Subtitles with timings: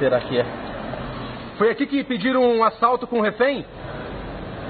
[0.00, 0.46] será que é?
[1.58, 3.64] Foi aqui que pediram um assalto com refém?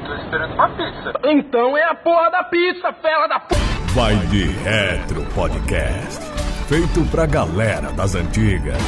[0.04, 1.12] Tô esperando uma pizza.
[1.24, 3.54] Então é a porra da pizza, fela da p...
[3.94, 6.20] Vai de Retro Podcast.
[6.68, 8.78] Feito pra galera das antigas.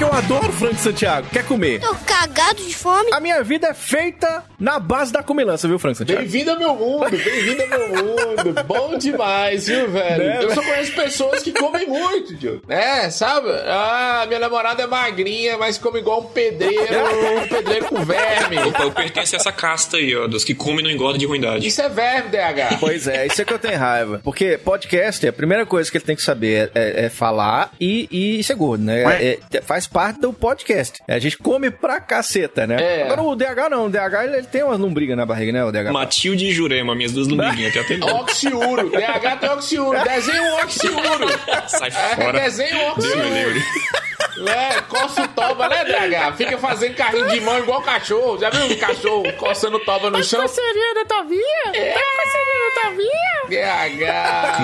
[0.00, 1.28] Que eu adoro, Frank Santiago.
[1.30, 1.78] Quer comer?
[1.78, 3.10] Tô cagado de fome.
[3.12, 6.22] A minha vida é feita na base da comilança, viu, Frank Santiago?
[6.22, 8.64] Bem-vindo ao meu mundo, bem-vindo ao meu mundo.
[8.66, 10.24] Bom demais, viu, velho?
[10.24, 12.62] Né, eu só conheço pessoas que comem muito, Diogo.
[12.66, 13.50] É, sabe?
[13.66, 16.80] Ah, minha namorada é magrinha, mas come igual um pedreiro,
[17.44, 18.56] um pedreiro com verme.
[18.58, 21.26] Opa, eu pertenço a essa casta aí, ó, dos que comem e não engordam de
[21.26, 21.66] ruindade.
[21.66, 22.78] Isso é verme, DH.
[22.80, 24.18] Pois é, isso é que eu tenho raiva.
[24.24, 28.38] Porque podcast, a primeira coisa que ele tem que saber é, é- é falar e,
[28.38, 29.02] e ser gordo, né?
[29.22, 31.00] É- é- faz parte do podcast.
[31.08, 32.76] A gente come pra caceta, né?
[33.00, 33.02] É.
[33.04, 35.64] Agora o DH não, o DH ele, ele tem umas lombrigas na barriga, né?
[35.64, 35.92] O DH.
[35.92, 38.06] Matilde e Jurema, minhas duas lumbriguinhas, tem até medo.
[38.16, 40.02] Oxiuro, DH tem oxiuro.
[40.04, 41.26] Desenha um oxiuro.
[41.68, 42.40] Sai É, fora.
[42.40, 43.28] desenha um Deus me oxiuro.
[43.34, 43.62] livre.
[44.48, 46.36] É, coça o toba, né, DH?
[46.36, 48.38] Fica fazendo carrinho de mão igual cachorro.
[48.38, 50.42] Já viu um cachorro coçando toba no chão?
[50.42, 51.40] Coceirinha da tua via?
[51.74, 51.92] É.
[51.92, 53.40] Tá coceirinha da via?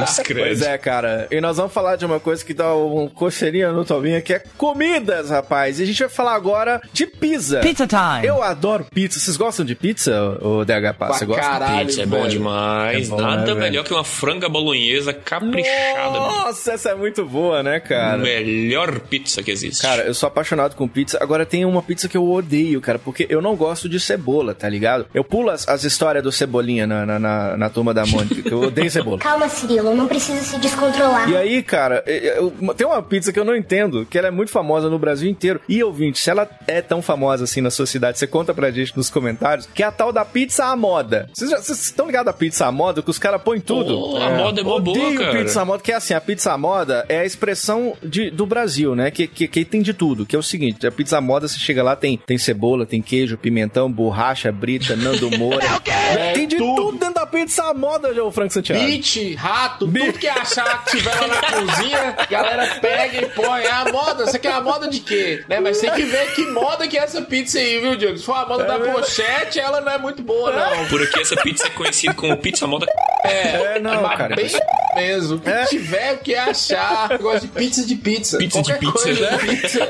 [0.06, 0.24] DH.
[0.34, 1.26] Pois é, cara.
[1.30, 4.42] E nós vamos falar de uma coisa que dá um cocheirinho no Tominha, que é
[4.56, 5.80] comidas, rapaz.
[5.80, 7.60] E a gente vai falar agora de pizza.
[7.60, 8.26] Pizza time.
[8.26, 9.18] Eu adoro pizza.
[9.18, 11.08] Vocês gostam de pizza, o DH Pá?
[11.08, 11.42] Você gosta?
[11.42, 12.30] caralho, Pizza é bom velho.
[12.30, 13.06] demais.
[13.06, 13.58] É bom, Nada né, velho?
[13.58, 16.10] melhor que uma franga bolonhesa caprichada.
[16.10, 16.26] mano.
[16.44, 18.18] Nossa, essa é muito boa, né, cara?
[18.18, 19.65] Melhor pizza que existe.
[19.80, 21.18] Cara, eu sou apaixonado com pizza.
[21.20, 24.68] Agora tem uma pizza que eu odeio, cara, porque eu não gosto de cebola, tá
[24.68, 25.06] ligado?
[25.14, 28.52] Eu pulo as, as histórias do Cebolinha na, na, na, na turma da Mônica, que
[28.52, 29.18] eu odeio cebola.
[29.26, 31.28] Calma, Cirilo, não precisa se descontrolar.
[31.30, 34.30] E aí, cara, eu- eu- tem uma pizza que eu não entendo, que ela é
[34.30, 35.60] muito famosa no Brasil inteiro.
[35.68, 38.96] E, ouvinte, se ela é tão famosa assim na sua cidade, você conta pra gente
[38.96, 41.28] nos comentários, que é a tal da pizza à moda.
[41.34, 43.94] Vocês estão ligados à pizza à moda, que os caras põem tudo?
[43.98, 45.38] Pô, a moda é boa, Odeio cara.
[45.38, 48.46] pizza à moda, que é assim, a pizza à moda é a expressão de, do
[48.46, 49.10] Brasil, né?
[49.10, 51.82] Que, que, que tem de tudo, que é o seguinte, a pizza moda, você chega
[51.82, 55.64] lá, tem, tem cebola, tem queijo, pimentão, borracha, brita, Nando Moura.
[56.06, 56.76] É tem de tudo.
[56.76, 56.98] tudo.
[56.98, 58.84] dentro da pizza moda, João Franco Santiago.
[58.84, 63.62] Beat, rato, tudo que achar que tiver lá na cozinha, a galera pega e põe.
[63.62, 65.44] É a moda, você quer a moda de quê?
[65.48, 65.58] Né?
[65.58, 68.18] Mas tem que ver que moda que é essa pizza aí, viu, Diego?
[68.18, 70.86] Se for a moda da pochete, ela não é muito boa, não.
[70.86, 72.86] Por aqui essa pizza é conhecida como pizza moda.
[73.26, 74.36] É, não, Mas cara.
[74.36, 74.48] bem
[74.96, 75.36] mesmo.
[75.36, 75.64] O que É.
[75.66, 77.10] tiver o que achar.
[77.12, 78.38] Eu gosto de pizza de pizza.
[78.38, 78.92] Pizza de Qualquer pizza.
[79.04, 79.88] coisa de pizza.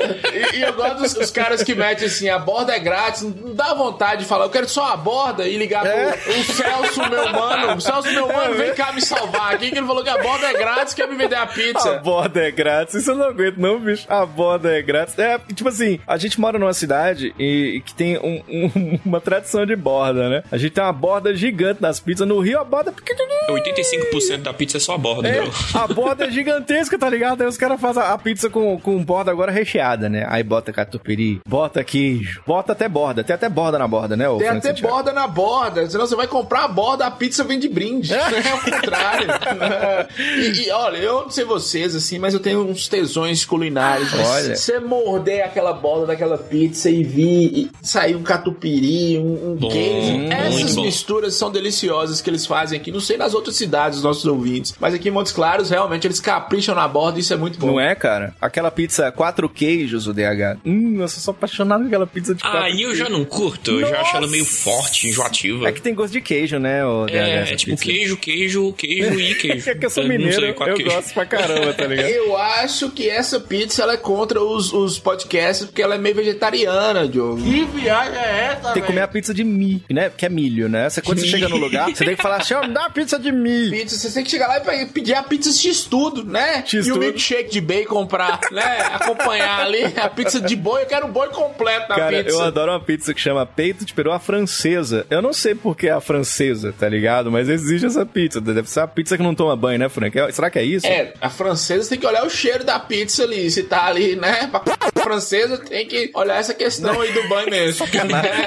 [0.53, 3.23] E, e eu gosto dos, dos caras que metem assim, a borda é grátis.
[3.23, 6.13] Não dá vontade de falar, eu quero só a borda e ligar É.
[6.13, 7.77] pro o Celso, meu mano.
[7.77, 10.47] O Celso, meu mano, vem cá me salvar aqui, que ele falou que a borda
[10.47, 11.99] é grátis, quer me vender a A pizza.
[11.99, 12.95] borda é grátis.
[12.97, 14.07] Isso eu não aguento, não, bicho.
[14.09, 15.17] A borda é grátis.
[15.19, 19.21] É, tipo assim, a gente mora numa cidade e, e que tem um- um- uma
[19.21, 20.43] tradição de borda, né?
[20.51, 22.27] A gente tem uma borda gigante nas pizzas.
[22.27, 23.26] No Rio, a borda é pequenininha.
[23.49, 25.45] 85% da pizza é só a borda, É,
[25.75, 27.43] a borda é gigantesca, tá ligado?
[27.43, 30.27] Aí os caras fazem a pizza com, com borda agora recheada, né?
[30.29, 33.23] Aí bota catupiry, bota queijo, bota até borda.
[33.23, 34.27] Tem até borda na borda, né?
[34.39, 34.95] Tem até Santiago?
[34.95, 38.15] borda na borda, senão você vai comprar a borda, a pizza vem de brinde.
[38.37, 39.29] É, o contrário.
[40.19, 44.13] e, e, olha, eu não sei vocês, assim, mas eu tenho uns tesões culinários.
[44.13, 44.57] Olha.
[44.57, 49.57] se Você morder aquela borda daquela pizza e vir e sair um catupiry, um, um
[49.57, 50.33] Bom, queijo.
[50.33, 50.83] Essas bom.
[50.83, 52.91] misturas são deliciosas que eles fazem aqui.
[52.91, 54.75] Não sei nas outras cidades, os nossos ouvintes.
[54.81, 57.67] Mas aqui em Montes Claros, realmente, eles capricham na borda e isso é muito bom.
[57.69, 58.35] Não é, cara?
[58.41, 60.59] Aquela pizza quatro queijos, o DH.
[60.65, 63.89] Hum, eu sou apaixonado por aquela pizza de quatro Aí eu já não curto, eu
[63.89, 64.57] já acho ela meio Nossa!
[64.57, 65.69] forte, enjoativa.
[65.69, 67.15] É que tem gosto de queijo, né, o DH?
[67.15, 67.85] É, é tipo pizza.
[67.85, 69.71] queijo, queijo, queijo e queijo.
[69.71, 70.91] É que eu sou sei mineiro, qual eu queijo.
[70.95, 72.07] gosto pra caramba, tá ligado?
[72.17, 76.15] Eu acho que essa pizza ela é contra os, os podcasts porque ela é meio
[76.15, 77.43] vegetariana, Diogo.
[77.43, 80.11] Que viagem é essa, Tem que comer a pizza de mi, né?
[80.17, 80.89] Que é milho, né?
[80.89, 83.19] Você, quando você chega no lugar, você tem que falar assim, me dá uma pizza
[83.19, 83.71] de mi.
[83.71, 86.65] Pizza, você tem que chegar lá e pe- pedir a pizza X-Tudo, né?
[86.67, 86.97] E X-tudo.
[86.97, 90.83] o milkshake de bacon pra, né, acompanhar ali a pizza de boi.
[90.83, 92.31] Eu quero o boi completo na Cara, pizza.
[92.37, 95.07] eu adoro uma pizza que chama peito de peru à francesa.
[95.11, 97.31] Eu não sei por que é a francesa, tá ligado?
[97.31, 98.41] Mas existe essa pizza.
[98.41, 100.19] Deve ser a pizza que não toma banho, né, Frank?
[100.19, 100.87] É- Será que é isso?
[100.87, 103.51] É, a francesa tem que olhar o cheiro da pizza ali.
[103.51, 104.49] Se tá ali, né?
[104.51, 107.87] Pra a francesa tem que olhar essa questão aí do banho mesmo.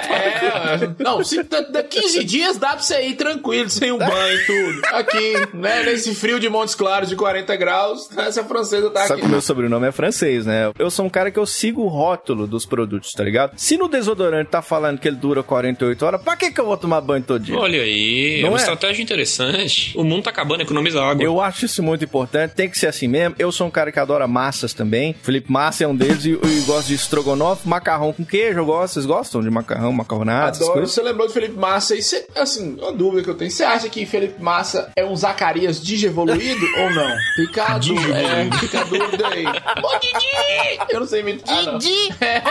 [0.09, 0.89] É, é.
[0.99, 4.38] não, se da, da 15 dias dá pra você ir tranquilo, sem o banho e
[4.45, 4.81] tudo.
[4.93, 5.83] Aqui, né?
[5.83, 9.21] Nesse frio de Montes Claros de 40 graus, essa francesa tá Só aqui.
[9.21, 10.71] que o meu sobrenome é francês, né?
[10.77, 13.53] Eu sou um cara que eu sigo o rótulo dos produtos, tá ligado?
[13.57, 16.77] Se no desodorante tá falando que ele dura 48 horas, pra que que eu vou
[16.77, 17.57] tomar banho todo dia?
[17.57, 18.61] Olha aí, é Não uma é?
[18.61, 19.97] estratégia interessante.
[19.97, 21.23] O mundo tá acabando, economiza água.
[21.23, 23.35] Eu acho isso muito importante, tem que ser assim mesmo.
[23.39, 25.15] Eu sou um cara que adora massas também.
[25.21, 26.35] Felipe Massa é um deles e,
[26.65, 28.93] gosto de estrogonofe, macarrão com queijo, eu gosto.
[28.93, 30.87] Vocês gostam de macarrão, macarronada, Adoro.
[30.87, 33.51] Você lembrou do Felipe Massa e você, assim, uma dúvida que eu tenho.
[33.51, 37.15] Você acha que Felipe Felipe Massa é um Zacarias digievoluído ou não?
[37.35, 39.45] Fica a dúvida, é, fica a dúvida aí.
[39.45, 40.79] Ô, Didi!
[40.89, 41.77] Eu não sei imitar, não.
[41.77, 42.13] Didi!
[42.21, 42.41] É.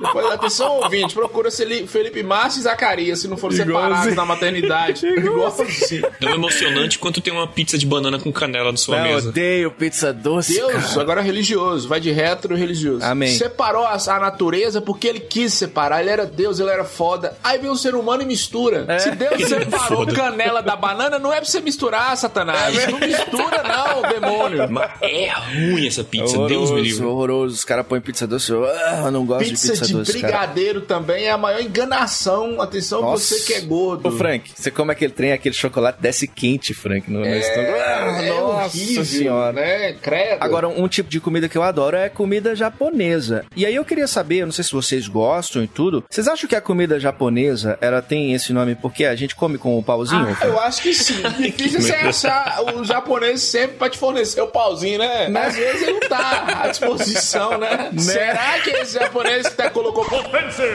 [0.00, 5.06] Depois, atenção, ouvinte, procura Celi- Felipe Massa e Zacarias, se não for separados na maternidade.
[5.06, 6.06] Igualzinho.
[6.20, 9.28] Tão emocionante quanto tem uma pizza de banana com canela na sua Não, mesa.
[9.30, 11.00] odeio pizza doce, Deus, cara.
[11.00, 13.04] agora é religioso, vai de retro religioso.
[13.04, 13.36] Amém.
[13.36, 17.36] Separou a, a natureza porque ele quis separar, ele era Deus, ele era foda.
[17.42, 18.84] Aí vem um ser humano e mistura.
[18.88, 18.98] É.
[18.98, 22.74] Se Deus separou canela da banana, não é pra você misturar, Satanás.
[22.88, 24.68] não mistura, não, demônio.
[24.70, 27.04] Mas é ruim essa pizza, Deus me livre.
[27.04, 27.54] horroroso.
[27.54, 28.50] Os caras põem pizza doce.
[28.50, 30.22] Eu, ah, não gosto Pizza de pizza de doce, cara.
[30.38, 32.60] brigadeiro também é a maior enganação.
[32.60, 33.34] Atenção, Nossa.
[33.34, 34.08] você que é gordo.
[34.08, 37.72] Ô, Frank, você come aquele trem, aquele chocolate desce quente, Frank, no, no estômago.
[37.72, 39.52] Ah, É, é nossa horrível, senhora.
[39.52, 39.92] né?
[39.94, 40.42] Credo.
[40.42, 43.44] Agora, um tipo de comida que eu adoro é comida japonesa.
[43.54, 46.48] E aí eu queria saber, eu não sei se vocês gostam e tudo, vocês acham
[46.48, 50.36] que a comida japonesa, ela tem esse nome porque a gente come com o pauzinho?
[50.40, 51.11] Ah, eu acho que sim.
[51.38, 55.26] Difícil você achar o japonês sempre pra te fornecer o pauzinho, né?
[55.34, 57.90] Às vezes ele não tá à disposição, né?
[57.98, 60.14] Será que esse japonês que tá colocou que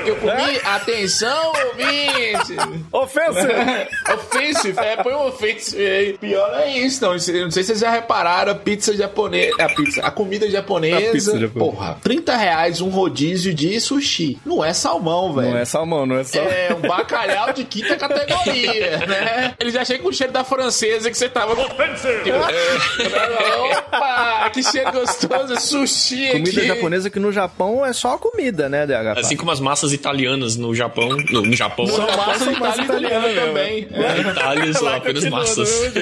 [0.10, 0.60] eu comi?
[0.64, 2.56] Atenção, ouvinte!
[2.92, 3.48] Ofensa!
[4.14, 6.18] offensive, é, põe um offensive aí.
[6.18, 7.14] Pior é isso, não.
[7.14, 9.56] Não sei se vocês já repararam, a pizza japonesa.
[9.60, 11.10] A pizza, a comida japonesa.
[11.10, 11.72] A pizza japonesa.
[11.72, 14.40] Porra, 30 reais um rodízio de sushi.
[14.46, 15.52] Não é salmão, velho.
[15.52, 16.52] Não é salmão, não é salmão.
[16.52, 19.54] É, um bacalhau de quinta categoria, né?
[19.60, 21.54] Ele já chega com o cheiro da francesa que você tava.
[21.54, 21.58] É.
[23.78, 26.68] Opa, que cheiro gostoso, sushi Comida aqui.
[26.68, 29.20] japonesa que no Japão é só comida, né, DH?
[29.20, 31.10] Assim como as massas italianas no Japão.
[31.32, 31.88] No, no Japão.
[31.88, 33.88] São massa são de massa Itália italiana italiana também.
[33.92, 34.22] É.
[34.24, 35.92] Na Itália são apenas massas.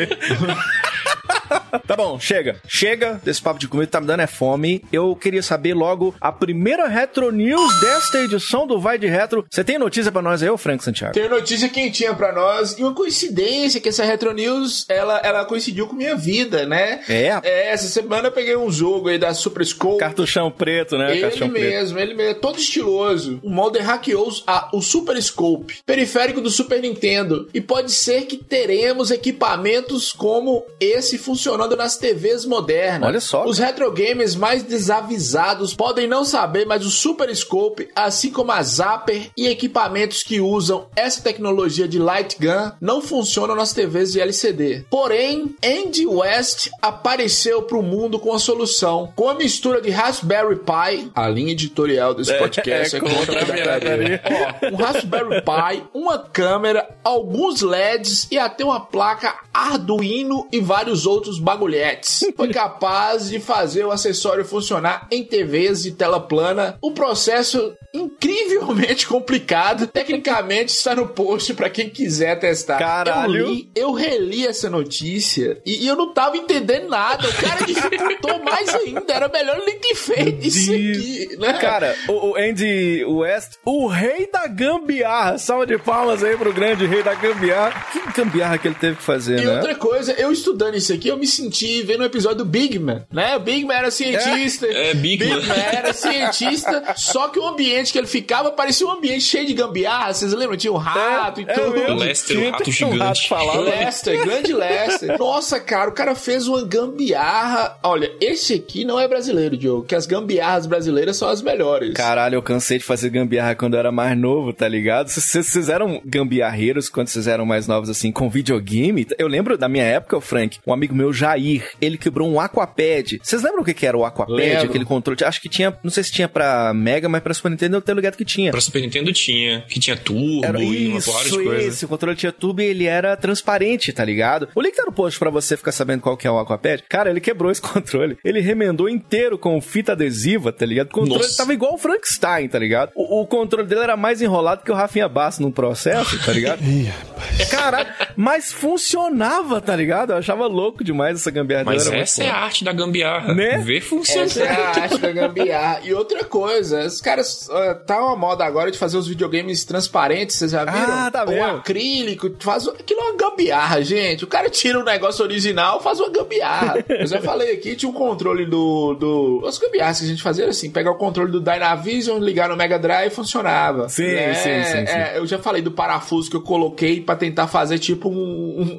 [1.87, 2.57] Tá bom, chega.
[2.67, 4.83] Chega desse papo de comida, tá me dando é fome.
[4.91, 9.45] Eu queria saber logo a primeira Retro News desta edição do Vai de Retro.
[9.49, 11.13] Você tem notícia pra nós aí, ô Frank Santiago?
[11.13, 15.87] Tem notícia quentinha pra nós e uma coincidência que essa Retro News, ela, ela coincidiu
[15.87, 17.01] com minha vida, né?
[17.07, 17.39] É?
[17.43, 19.99] É, essa semana eu peguei um jogo aí da Super Scope.
[19.99, 21.11] Cartuchão preto, né?
[21.11, 21.63] Ele Cartuchão preto.
[21.63, 23.39] mesmo, ele mesmo, todo estiloso.
[23.43, 28.37] O Molder hackeou a- o Super Scope, periférico do Super Nintendo, e pode ser que
[28.37, 33.07] teremos equipamentos como esse funcionando nas TVs modernas.
[33.07, 33.45] Olha só.
[33.45, 38.61] Os retro gamers mais desavisados podem não saber, mas o Super Scope, assim como a
[38.61, 44.19] Zapper e equipamentos que usam essa tecnologia de light gun, não funcionam nas TVs de
[44.19, 44.85] LCD.
[44.89, 50.57] Porém, Andy West apareceu para o mundo com a solução, com a mistura de Raspberry
[50.57, 54.65] Pi, a linha editorial desse podcast é, contra a.
[54.65, 61.05] Ó, um Raspberry Pi, uma câmera, alguns LEDs e até uma placa Arduino e vários
[61.05, 62.19] outros bagulhetes.
[62.35, 66.77] Foi capaz de fazer o acessório funcionar em TVs de tela plana.
[66.81, 69.87] O processo incrivelmente complicado.
[69.87, 72.77] Tecnicamente está no post para quem quiser testar.
[72.77, 73.35] Caralho.
[73.39, 77.27] Eu li, eu reli essa notícia e, e eu não tava entendendo nada.
[77.27, 79.13] O cara dificultou mais ainda.
[79.13, 81.53] Era melhor ele ter feito isso aqui, né?
[81.53, 85.37] Cara, o, o Andy West, o rei da gambiarra.
[85.37, 87.85] Salva de palmas aí pro grande rei da gambiarra.
[87.91, 89.55] Que gambiarra que ele teve que fazer, E né?
[89.55, 93.05] outra coisa, eu estudando isso aqui, eu me senti vendo um episódio do Big Man,
[93.11, 93.35] né?
[93.35, 94.65] O Big Man era cientista.
[94.67, 95.41] É, é, Big Man.
[95.73, 100.13] era cientista, só que o ambiente que ele ficava parecia um ambiente cheio de gambiarra.
[100.13, 100.57] Vocês lembram?
[100.57, 101.95] Tinha um rato e É tudo.
[101.95, 103.29] Lester, o rato tinha um rato gigante.
[103.29, 103.59] falava.
[103.61, 105.17] Lester, grande Lester.
[105.19, 107.77] Nossa, cara, o cara fez uma gambiarra.
[107.83, 111.93] Olha, esse aqui não é brasileiro, Diogo, que as gambiarras brasileiras são as melhores.
[111.93, 115.07] Caralho, eu cansei de fazer gambiarra quando eu era mais novo, tá ligado?
[115.09, 119.05] Vocês- Vocês fizeram gambiarreiros quando vocês eram mais novos, assim, com videogame?
[119.17, 123.19] Eu lembro da minha época, Frank, um amigo meu, Jair, ele quebrou um Aquapad.
[123.21, 124.31] Vocês lembram o que que era o Aquapad?
[124.35, 124.65] Lembro.
[124.65, 125.23] Aquele controle?
[125.23, 127.95] Acho que tinha, não sei se tinha pra Mega, mas pra Super Nintendo eu tenho
[127.95, 128.51] ligado que tinha.
[128.51, 131.67] Pra Super Nintendo tinha, que tinha turbo Era e uma porrada de coisa.
[131.67, 131.85] esse.
[131.85, 134.47] O controle tinha tubo e ele era transparente, tá ligado?
[134.53, 136.83] O link tá no post pra você ficar sabendo qual que é o Aquapad.
[136.87, 138.17] Cara, ele quebrou esse controle.
[138.23, 140.87] Ele remendou inteiro com fita adesiva, tá ligado?
[140.87, 141.37] O controle Nossa.
[141.37, 142.91] tava igual o Frankenstein, tá ligado?
[142.95, 146.59] O, o controle dele era mais enrolado que o Rafinha Basso num processo, tá ligado?
[147.49, 150.11] Caralho, mas funcionava, tá ligado?
[150.11, 151.63] Eu achava louco demais essa gambiarra.
[151.65, 153.33] Mas essa é a arte da gambiarra.
[153.33, 153.57] Né?
[153.59, 154.25] Ver funcionar.
[154.25, 155.81] Essa é a arte da gambiarra.
[155.83, 157.49] E outra coisa, os caras.
[157.49, 160.77] ah, tá uma moda agora de fazer os videogames transparentes, vocês já viram?
[160.93, 161.43] Ah, tá O vendo.
[161.57, 162.67] acrílico, faz.
[162.67, 164.23] Aquilo é uma gambiarra, gente.
[164.23, 166.83] O cara tira o negócio original, faz uma gambiarra.
[166.89, 168.93] Eu já falei aqui, tinha um controle do.
[168.95, 169.43] do...
[169.47, 172.55] As gambiarras que a gente fazia era assim: pegar o controle do Dynavision, ligar no
[172.55, 173.89] Mega Drive e funcionava.
[173.89, 174.91] Sim, É, sim, sim, sim.
[174.93, 178.13] é, eu já falei do parafuso que eu coloquei pra tentar fazer tipo um,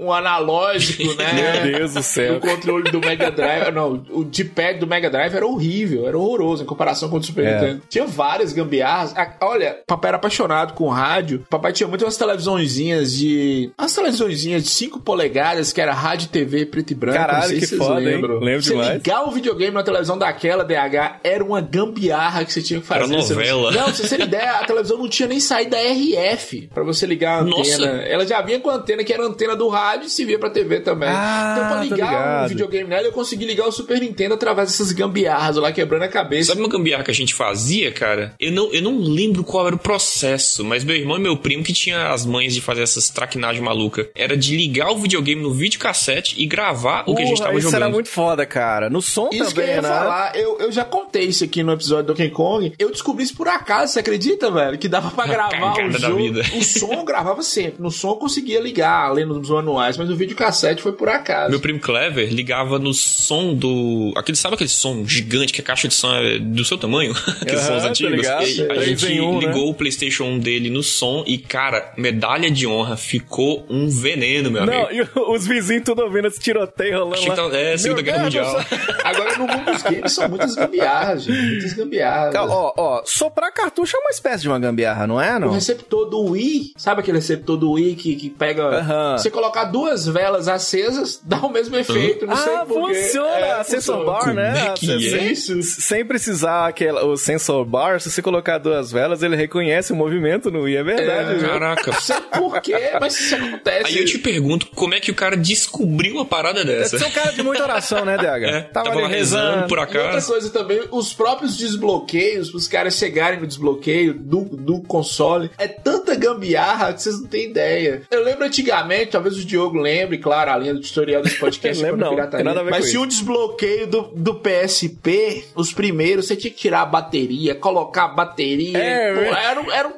[0.01, 1.63] um- um analógico, né?
[1.63, 2.26] Meu Deus do céu.
[2.33, 6.63] O controle do Mega Drive, não, o D-pad do Mega Drive era horrível, era horroroso
[6.63, 7.55] em comparação com o do Super É.
[7.55, 7.83] Nintendo.
[7.89, 9.15] Tinha várias gambiarras.
[9.41, 11.45] Olha, papai era apaixonado com rádio.
[11.51, 13.71] Papai tinha muito umas televisõezinhas de.
[13.79, 17.19] Umas televisõezinhas de 5 polegadas, que era rádio e TV preto e branco.
[17.19, 18.07] Caralho, não sei que se vocês foda, hein?
[18.07, 18.39] lembram.
[18.41, 18.93] Lembro você demais.
[18.95, 23.05] ligar o videogame na televisão daquela DH era uma gambiarra que você tinha que fazer.
[23.05, 23.71] Era novela.
[23.73, 27.39] Não, pra você ter ideia, a televisão não tinha nem saída RF pra você ligar
[27.39, 27.57] a antena.
[27.59, 27.87] Nossa.
[27.87, 30.39] Ela já vinha com a antena que era a antena do rádio e se via
[30.39, 31.09] pra TV também.
[31.09, 34.71] Ah, então, pra tô ligar o videogame nela, eu consegui ligar o Super Nintendo através
[34.71, 36.49] dessas gambiarras lá quebrando a cabeça.
[36.49, 38.35] Sabe uma gambiarra que a gente fazia, cara?
[38.41, 41.63] Eu não, eu não lembro qual era o processo, mas meu irmão e meu primo
[41.63, 44.09] que tinha as mães de fazer essas traquinagens maluca.
[44.15, 47.59] Era de ligar o videogame no videocassete e gravar o que a gente Porra, tava
[47.59, 47.83] isso jogando.
[47.83, 48.89] era muito foda, cara.
[48.91, 49.89] No som Isso que eu também, ia né?
[49.89, 52.73] falar, eu, eu já contei isso aqui no episódio do Donkey Kong.
[52.79, 54.79] Eu descobri isso por acaso, você acredita, velho?
[54.79, 56.17] Que dava pra gravar o jogo.
[56.17, 56.43] vida.
[56.55, 57.83] O som eu gravava sempre.
[57.83, 61.51] No som eu conseguia ligar, além dos manuais, mas o videocassete foi por acaso.
[61.51, 64.13] Meu primo Clever ligava no som do.
[64.17, 67.13] Aquele, sabe aquele som gigante que a caixa de som é do seu tamanho?
[67.41, 68.13] Aqueles Aham, sons antigos.
[68.17, 68.47] ligado.
[68.47, 69.47] E a gente um, né?
[69.47, 74.51] ligou o PlayStation 1 dele no som e, cara, medalha de honra ficou um veneno,
[74.51, 75.11] meu Não, amigo.
[75.17, 77.37] e os vizinhos tudo ouvindo esse tiroteio rolando Achei que lá.
[77.37, 78.65] tava- é, Segunda Guerra Deus, Mundial.
[79.05, 81.39] Agora no mundo dos games são muitas gambiarras, gente.
[81.41, 82.35] Muitas gambiarras.
[82.37, 85.51] Ó, ó, soprar cartucho é uma espécie de uma gambiarra, não é, O não?
[85.53, 88.63] receptor do Wii, sabe aquele receptor do Wii que, que pega.
[88.65, 89.19] Aham.
[89.19, 91.96] Você colocar duas velas acesas, dá o mesmo efeito.
[92.27, 93.47] Não sei Ah, funciona!
[93.47, 94.05] É, sensor funciona.
[94.05, 94.75] bar, né?
[94.83, 94.93] É
[95.27, 95.33] é?
[95.33, 95.63] Isso.
[95.63, 100.51] Sem precisar aquela, o sensor bar, se você colocar duas velas, ele reconhece o movimento
[100.51, 100.77] no Wii.
[100.77, 101.49] É verdade, É?
[101.49, 101.91] Caraca.
[101.93, 103.87] Não sei porquê, mas isso acontece.
[103.87, 106.99] Aí eu te pergunto, como é que o cara descobriu uma parada dessa?
[106.99, 108.47] Você é um cara de muita oração, né, DH?
[108.47, 110.31] É, Tava, tava ali lá rezando por E outra acaso.
[110.33, 116.15] coisa também, os próprios desbloqueios, os caras chegarem no desbloqueio do, do console, é tanta
[116.15, 118.03] gambiarra que vocês não têm ideia.
[118.11, 122.01] Eu lembro antigamente, talvez o Diogo lembre, claro, a linha do tutorial desse podcast Lembro
[122.07, 122.45] não, pirataria.
[122.45, 126.57] nada a ver Mas tinha um desbloqueio do, do PSP, os primeiros, você tinha que
[126.59, 128.79] tirar a bateria, colocar a bateria.
[128.79, 129.45] É, pô, é.
[129.45, 129.93] era, um- era um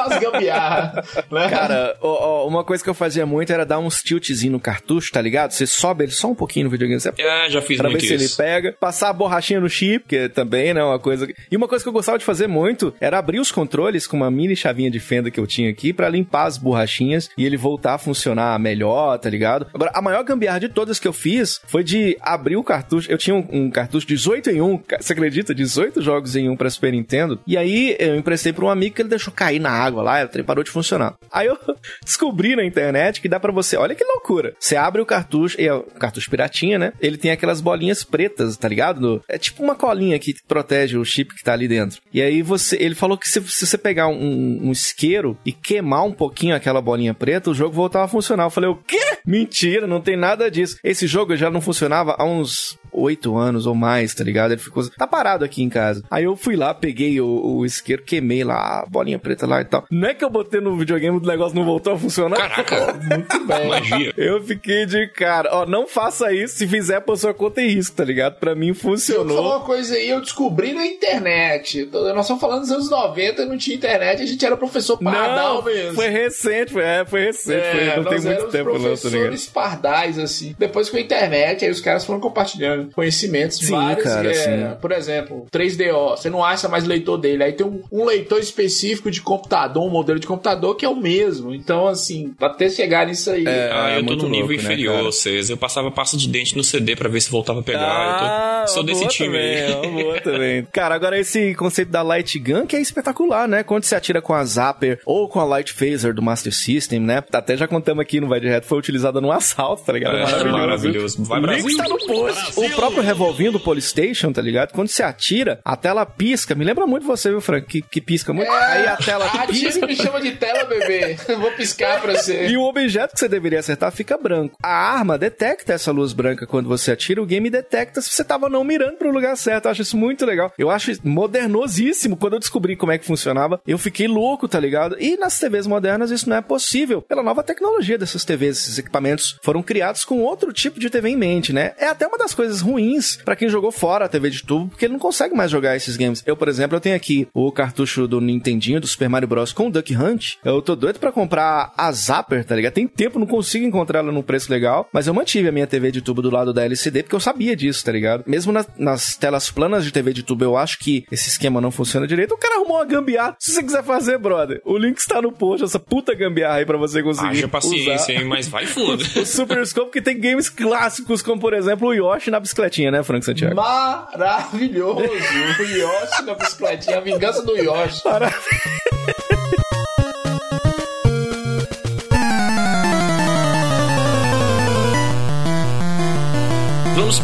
[0.00, 1.04] as gambiarra.
[1.30, 1.48] né?
[1.50, 5.12] Cara, ó, ó, uma coisa que eu fazia muito era dar uns tiltzinho no cartucho,
[5.12, 5.50] tá ligado?
[5.52, 8.06] Você sobe ele só um pouquinho no videogame, você Ah, já fiz Pra ver muito
[8.06, 8.72] se ele pega.
[8.78, 11.26] Passar a borrachinha no chip, que também, né, uma coisa...
[11.50, 14.30] E uma coisa que eu gostava de fazer muito era abrir os controles com uma
[14.30, 17.94] mini chavinha de fenda que eu tinha aqui pra limpar as borrachinhas e ele voltar
[17.94, 19.66] a funcionar melhor, tá ligado?
[19.74, 23.10] Agora, a maior gambiarra de todas que eu fiz foi de abrir o cartucho.
[23.10, 25.54] Eu tinha um, um cartucho 18 em 1, ca- você acredita?
[25.54, 27.38] 18 jogos em um pra Super Nintendo.
[27.46, 30.42] E aí eu emprestei pra um amigo que ele deixou cair na água lá, ele
[30.42, 31.14] parou de funcionar.
[31.30, 31.58] Aí eu
[32.04, 33.76] descobri na internet que dá pra você...
[33.76, 34.54] Olha que loucura.
[34.58, 36.92] Você abre o cartucho, e é um cartucho piratinha, né?
[37.00, 39.22] Ele tem aquelas bolinhas pretas, tá ligado?
[39.28, 42.00] É tipo uma colinha que protege o chip que tá ali dentro.
[42.12, 42.76] E aí você...
[42.80, 46.80] Ele falou que se, se você pegar um, um isqueiro e queimar um pouquinho aquela
[46.80, 48.44] bolinha preta, o jogo voltava a funcionar.
[48.44, 48.98] Eu falei, o quê?
[49.26, 50.78] Mentira, não tem nada disso.
[50.94, 54.52] Esse jogo já não funcionava há uns oito anos ou mais, tá ligado?
[54.52, 54.88] Ele ficou.
[54.90, 56.02] Tá parado aqui em casa.
[56.10, 59.64] Aí eu fui lá, peguei o, o isqueiro, queimei lá a bolinha preta lá e
[59.64, 59.84] tal.
[59.90, 62.36] Não é que eu botei no videogame o negócio não voltou a funcionar?
[62.64, 63.68] Caraca, Muito bem.
[63.68, 64.12] magia.
[64.16, 65.48] Eu fiquei de cara.
[65.52, 66.56] Ó, não faça isso.
[66.56, 68.38] Se fizer, por sua conta e risco, tá ligado?
[68.38, 69.46] Pra mim Eu falou funcionou.
[69.46, 71.88] uma coisa aí, eu descobri na internet.
[71.92, 75.62] Nós estamos falando dos anos 90, não tinha internet, a gente era professor pardal Não,
[75.64, 75.94] mesmo.
[75.94, 77.56] foi recente, foi, é, foi recente.
[77.58, 78.82] É, foi- não tem muito tempo, não, tá ligado?
[79.00, 80.54] professores pardais, assim.
[80.58, 84.04] Depois com a internet, aí os caras foram compartilhando conhecimentos Sim, vários.
[84.04, 84.76] cara, é, sim.
[84.80, 87.44] Por exemplo, 3DO, você não acha mais leitor dele.
[87.44, 90.96] Aí tem um, um leitor específico de computador, um modelo de computador que é o
[90.96, 91.54] mesmo.
[91.54, 93.46] Então, assim, até chegar nisso aí.
[93.46, 95.50] É, Ah, eu tô muito num nível louco, né, inferior a vocês.
[95.50, 97.80] Eu passava pasta de dente no CD pra ver se voltava a pegar.
[97.84, 98.72] Ah, eu tô...
[98.72, 100.66] Sou uma desse time também, boa também.
[100.72, 103.62] Cara, agora esse conceito da Light Gun que é espetacular, né?
[103.62, 107.22] Quando você atira com a Zapper ou com a Light Phaser do Master System, né?
[107.32, 110.16] Até já contamos aqui no Vai Direto, foi utilizada no assalto, tá ligado?
[110.16, 111.22] É, maravilhoso.
[111.24, 111.68] Vai, o link Brasil.
[111.70, 112.58] está no post.
[112.60, 114.72] O próprio revolvinho do Polystation, tá ligado?
[114.72, 116.54] Quando você atira, a tela pisca.
[116.54, 117.66] Me lembra muito você, viu, Frank?
[117.66, 118.50] Que, que pisca muito.
[118.50, 119.68] Aí a tela A pisca.
[119.68, 121.16] Atira e me chama de tela, bebê.
[121.28, 122.48] Eu Vou piscar pra você.
[122.48, 124.56] E o objeto que você deveria acertar fica branco.
[124.62, 128.48] A arma detecta essa luz branca quando você atira, o game detecta se você tava
[128.48, 129.66] não mirando pro lugar certo.
[129.66, 130.52] Eu acho isso muito legal.
[130.58, 132.16] Eu acho modernosíssimo.
[132.16, 134.96] Quando eu descobri como é que funcionava, eu fiquei louco, tá ligado?
[134.98, 138.58] E nas TVs modernas isso não é possível pela nova tecnologia dessas TVs.
[138.58, 141.74] Esses equipamentos foram criados com outro tipo de TV em mente, né?
[141.78, 144.84] É até uma das coisas ruins pra quem jogou fora a TV de tubo, porque
[144.86, 146.22] ele não consegue mais jogar esses games.
[146.26, 149.52] Eu, por exemplo, eu tenho aqui o cartucho do Nintendinho, do Super Mario Bros.
[149.52, 150.34] com o Duck Hunt.
[150.44, 152.72] Eu tô doido pra comprar a Zapper, tá ligado?
[152.72, 155.90] Tem tempo, não consigo encontrar ela num preço legal, mas eu mantive a minha TV
[155.92, 158.24] de tubo do lado da LCD porque eu sabia disso, tá ligado?
[158.26, 161.70] Mesmo na- nas telas planas de TV de tubo, eu acho que esse esquema não
[161.70, 162.32] funciona direito.
[162.34, 163.36] O cara arrumou uma gambiarra.
[163.38, 166.78] Se você quiser fazer, brother, o link está no post, essa puta gambiarra aí pra
[166.78, 167.28] você conseguir.
[167.28, 168.12] Haja paciência, usar.
[168.12, 168.24] hein?
[168.24, 169.02] Mas vai fundo.
[169.14, 173.02] O Super Scope que tem games clássicos, como por exemplo o Yoshi na bicicletinha, né,
[173.02, 173.54] Frank Santiago?
[173.56, 175.00] Maravilhoso!
[175.00, 178.02] O Yoshi na bicicletinha, a vingança do Yoshi.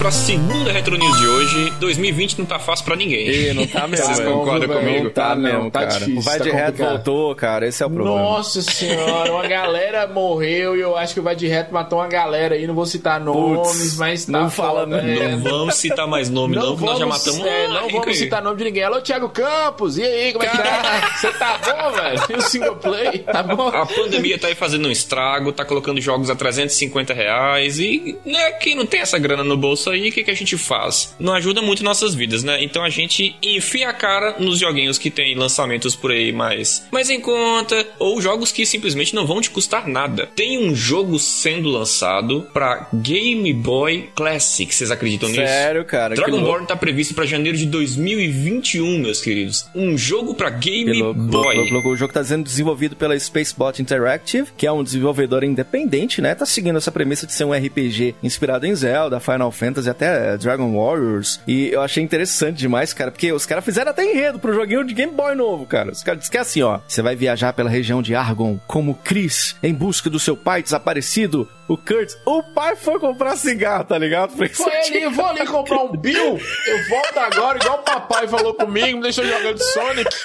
[0.01, 1.71] Vamos pra segunda Retro News de hoje.
[1.79, 3.29] 2020 não tá fácil pra ninguém.
[3.29, 4.07] Ih, não tá mesmo.
[4.07, 5.05] Vocês concordam Não, comigo?
[5.05, 5.93] Não tá Tá, não, mesmo, tá cara.
[5.93, 7.69] difícil, o Vai tá de reto voltou, cara.
[7.69, 8.17] Esse é o problema.
[8.19, 12.09] Nossa senhora, uma galera morreu e eu acho que o Vai de Reto matou uma
[12.09, 12.67] galera aí.
[12.67, 15.23] Não vou citar nomes, Putz, mas tá não fala foda, não.
[15.23, 15.29] é.
[15.37, 18.15] Não vamos citar mais nome, não, porque nós já matamos é, um não vamos aí.
[18.15, 18.83] citar nome de ninguém.
[18.85, 21.11] Alô, Thiago Campos, e aí, como é que tá?
[21.21, 22.23] Você tá bom, velho?
[22.31, 23.69] E o single play, tá bom?
[23.69, 28.53] A pandemia tá aí fazendo um estrago, tá colocando jogos a 350 reais e, né,
[28.53, 31.15] quem não tem essa grana no bolso aí, o que, que a gente faz?
[31.19, 32.63] Não ajuda muito nossas vidas, né?
[32.63, 37.11] Então a gente enfia a cara nos joguinhos que tem lançamentos por aí mais, mais
[37.11, 40.29] em conta, ou jogos que simplesmente não vão te custar nada.
[40.35, 45.41] Tem um jogo sendo lançado pra Game Boy Classic, vocês acreditam nisso?
[45.41, 46.15] Sério, cara.
[46.15, 49.67] Dragonborn tá previsto pra janeiro de 2021, meus queridos.
[49.75, 51.57] Um jogo pra Game Boy.
[51.57, 51.89] louco, louco.
[51.91, 56.35] O jogo tá sendo desenvolvido pela Spacebot Interactive, que é um desenvolvedor independente, né?
[56.35, 60.37] Tá seguindo essa premissa de ser um RPG inspirado em Zelda, Final Fantasy, até eh,
[60.37, 61.41] Dragon Warriors.
[61.47, 64.95] E eu achei interessante demais, cara, porque os caras fizeram até enredo pro joguinho de
[64.95, 65.91] Game Boy novo, cara.
[65.93, 66.81] Os caras dizem que é assim, ó.
[66.87, 71.49] Você vai viajar pela região de Argon como Chris em busca do seu pai desaparecido,
[71.69, 72.13] o Kurt.
[72.27, 74.33] O pai foi comprar cigarro, tá ligado?
[74.37, 78.55] Foi ali, eu vou ali comprar um Bill, eu volto agora, igual o papai falou
[78.55, 80.11] comigo, me deixou jogando Sonic.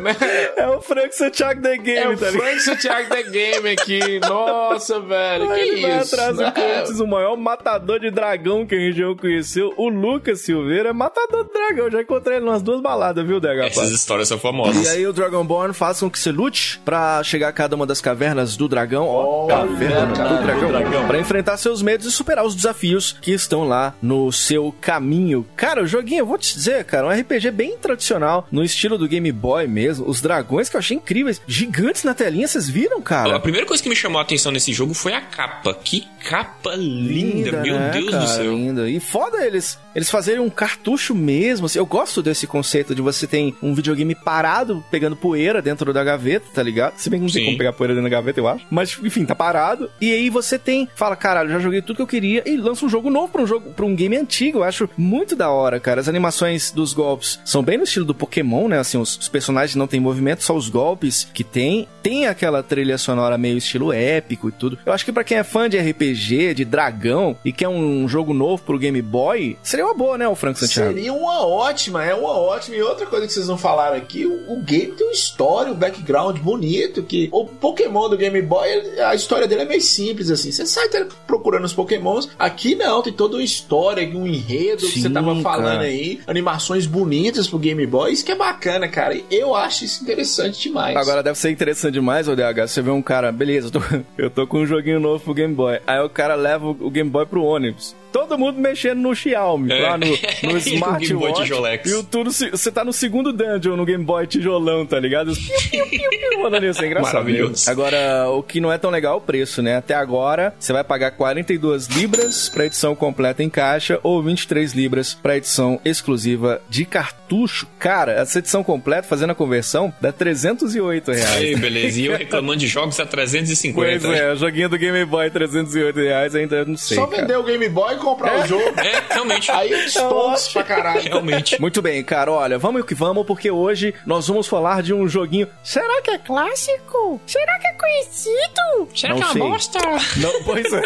[0.00, 0.16] Né?
[0.56, 2.26] É o Frank Santiago The Game, É o tá?
[2.32, 4.20] Frank Santiago The Game aqui.
[4.20, 6.14] Nossa, velho, que Ele vai isso?
[6.14, 6.50] atrás do né?
[6.50, 11.44] Cortes, o maior matador de dragão que a região conheceu, o Lucas Silveira, é matador
[11.44, 11.90] de dragão.
[11.90, 13.66] Já encontrei ele nas duas baladas, viu, DH?
[13.66, 14.86] Essas histórias são famosas.
[14.86, 18.00] E aí o Dragonborn faz com que você lute pra chegar a cada uma das
[18.00, 22.44] cavernas do dragão, ó, Olha, caverna cara, do dragão, pra enfrentar seus medos e superar
[22.44, 25.46] os desafios que estão lá no seu caminho.
[25.56, 29.08] Cara, o joguinho, eu vou te dizer, cara, um RPG bem tradicional, no estilo do
[29.08, 33.02] Game Boy mesmo, os dragões que eu achei incríveis, gigantes na telinha, vocês viram, A
[33.02, 33.40] cara?
[33.40, 35.74] primeira coisa que me chamou a atenção nesse jogo foi a capa.
[35.74, 38.52] Que capa linda, meu né, Deus cara, do céu.
[38.62, 38.88] Linda.
[38.88, 41.66] E foda eles, eles fazerem um cartucho mesmo.
[41.66, 41.78] assim.
[41.78, 46.46] eu gosto desse conceito de você tem um videogame parado, pegando poeira dentro da gaveta,
[46.54, 46.96] tá ligado?
[46.96, 48.66] Se bem que não tem como pegar poeira dentro da gaveta, eu acho.
[48.70, 49.90] Mas, enfim, tá parado.
[50.00, 52.88] E aí você tem, fala, caralho, já joguei tudo que eu queria e lança um
[52.88, 54.58] jogo novo pra um jogo, pra um game antigo.
[54.58, 56.00] Eu acho muito da hora, cara.
[56.00, 58.78] As animações dos golpes são bem no estilo do Pokémon, né?
[58.78, 61.88] Assim, os, os personagens não têm movimento, só os golpes que tem.
[62.02, 64.78] Tem aquela trilha sonora meio estilo épico e tudo.
[64.84, 68.34] Eu acho que pra quem é fã de RPG, de dragão e quer um jogo
[68.34, 70.92] novo pro Game Boy, seria uma boa, né, o Frank Santiago?
[70.92, 72.76] Seria uma ótima, é uma ótima.
[72.76, 75.76] E outra coisa que vocês não falaram aqui, o, o game tem uma história, um
[75.76, 78.68] background bonito, que o Pokémon do Game Boy,
[79.00, 80.50] a história dele é meio simples, assim.
[80.50, 80.88] Você sai
[81.26, 82.28] procurando os Pokémons.
[82.38, 85.82] Aqui não, tem toda uma história, um enredo que Sim, você tava falando cara.
[85.82, 88.12] aí, animações bonitas pro Game Boy.
[88.12, 89.18] Isso que é bacana, cara.
[89.30, 90.96] Eu acho isso interessante demais.
[90.96, 92.68] Agora deve ser interessante demais, o DH.
[92.68, 93.80] Você vê um cara, beleza, eu tô,
[94.18, 95.80] eu tô com um joguinho novo pro Game Boy.
[95.86, 97.94] Aí o cara leva o Game Boy pro ônibus.
[98.12, 99.80] Todo mundo mexendo no Xiaomi, É.
[99.80, 101.42] lá no, no E Boy smartwatch.
[101.42, 101.90] tijolex.
[101.90, 105.28] E o tudo, você tá no segundo dungeon no Game Boy tijolão, tá ligado?
[105.28, 107.12] Os piu, piu, piu, piu, rodando isso, é engraçado.
[107.14, 107.70] Maravilhoso.
[107.70, 109.76] Agora, o que não é tão legal é o preço, né?
[109.76, 115.14] Até agora, você vai pagar 42 libras pra edição completa em caixa ou 23 libras
[115.14, 117.66] pra edição exclusiva de cartucho.
[117.78, 121.40] Cara, essa edição completa, fazendo a conversão, dá 308 reais.
[121.42, 122.00] Ei, beleza.
[122.00, 123.72] E eu reclamando de jogos a 350.
[123.74, 126.96] Pois é, o joguinho do Game Boy 308 reais ainda não sei.
[126.96, 127.22] Só cara.
[127.22, 128.80] vender o Game Boy e comprar o jogo.
[128.80, 129.50] É, realmente.
[129.50, 131.02] Aí é descontos pra caralho.
[131.02, 131.60] Realmente.
[131.60, 135.48] Muito bem, cara, olha, vamos que vamos, porque hoje nós vamos falar de um joguinho.
[135.62, 137.20] Será que é clássico?
[137.26, 138.88] Será que é conhecido?
[138.94, 139.78] Será Não que é uma bosta?
[140.16, 140.82] Não, pois é.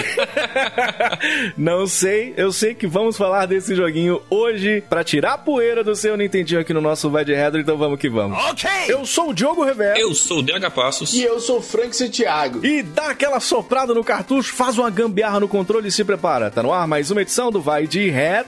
[1.57, 5.95] Não sei, eu sei que vamos falar desse joguinho hoje pra tirar a poeira do
[5.95, 8.39] seu Nintendinho aqui no nosso Vai de Retro, então vamos que vamos.
[8.51, 8.69] Ok!
[8.89, 9.99] Eu sou o Diogo Revero.
[9.99, 11.13] Eu sou o DH Passos.
[11.13, 12.65] E eu sou o Frank Santiago.
[12.65, 16.51] E dá aquela soprada no cartucho, faz uma gambiarra no controle e se prepara.
[16.51, 18.46] Tá no ar mais uma edição do Vai de Retro.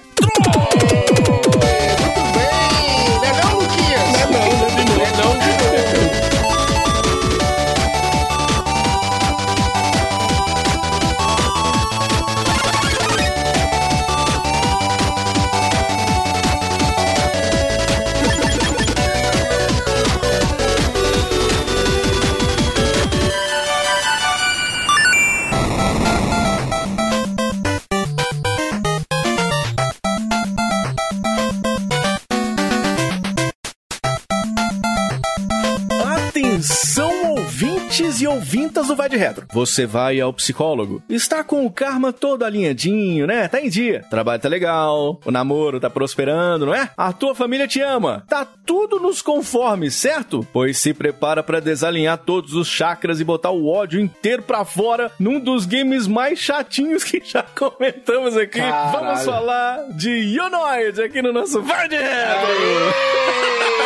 [39.08, 39.46] Vai de Retro.
[39.52, 43.48] Você vai ao psicólogo, está com o karma todo alinhadinho, né?
[43.48, 44.02] Tá em dia.
[44.06, 46.90] O trabalho tá legal, o namoro tá prosperando, não é?
[46.96, 48.24] A tua família te ama.
[48.28, 50.46] Tá tudo nos conformes, certo?
[50.52, 55.10] Pois se prepara para desalinhar todos os chakras e botar o ódio inteiro pra fora
[55.18, 58.58] num dos games mais chatinhos que já comentamos aqui.
[58.60, 58.92] Caralho.
[58.92, 62.48] Vamos falar de Yonoid aqui no nosso Vai de Retro.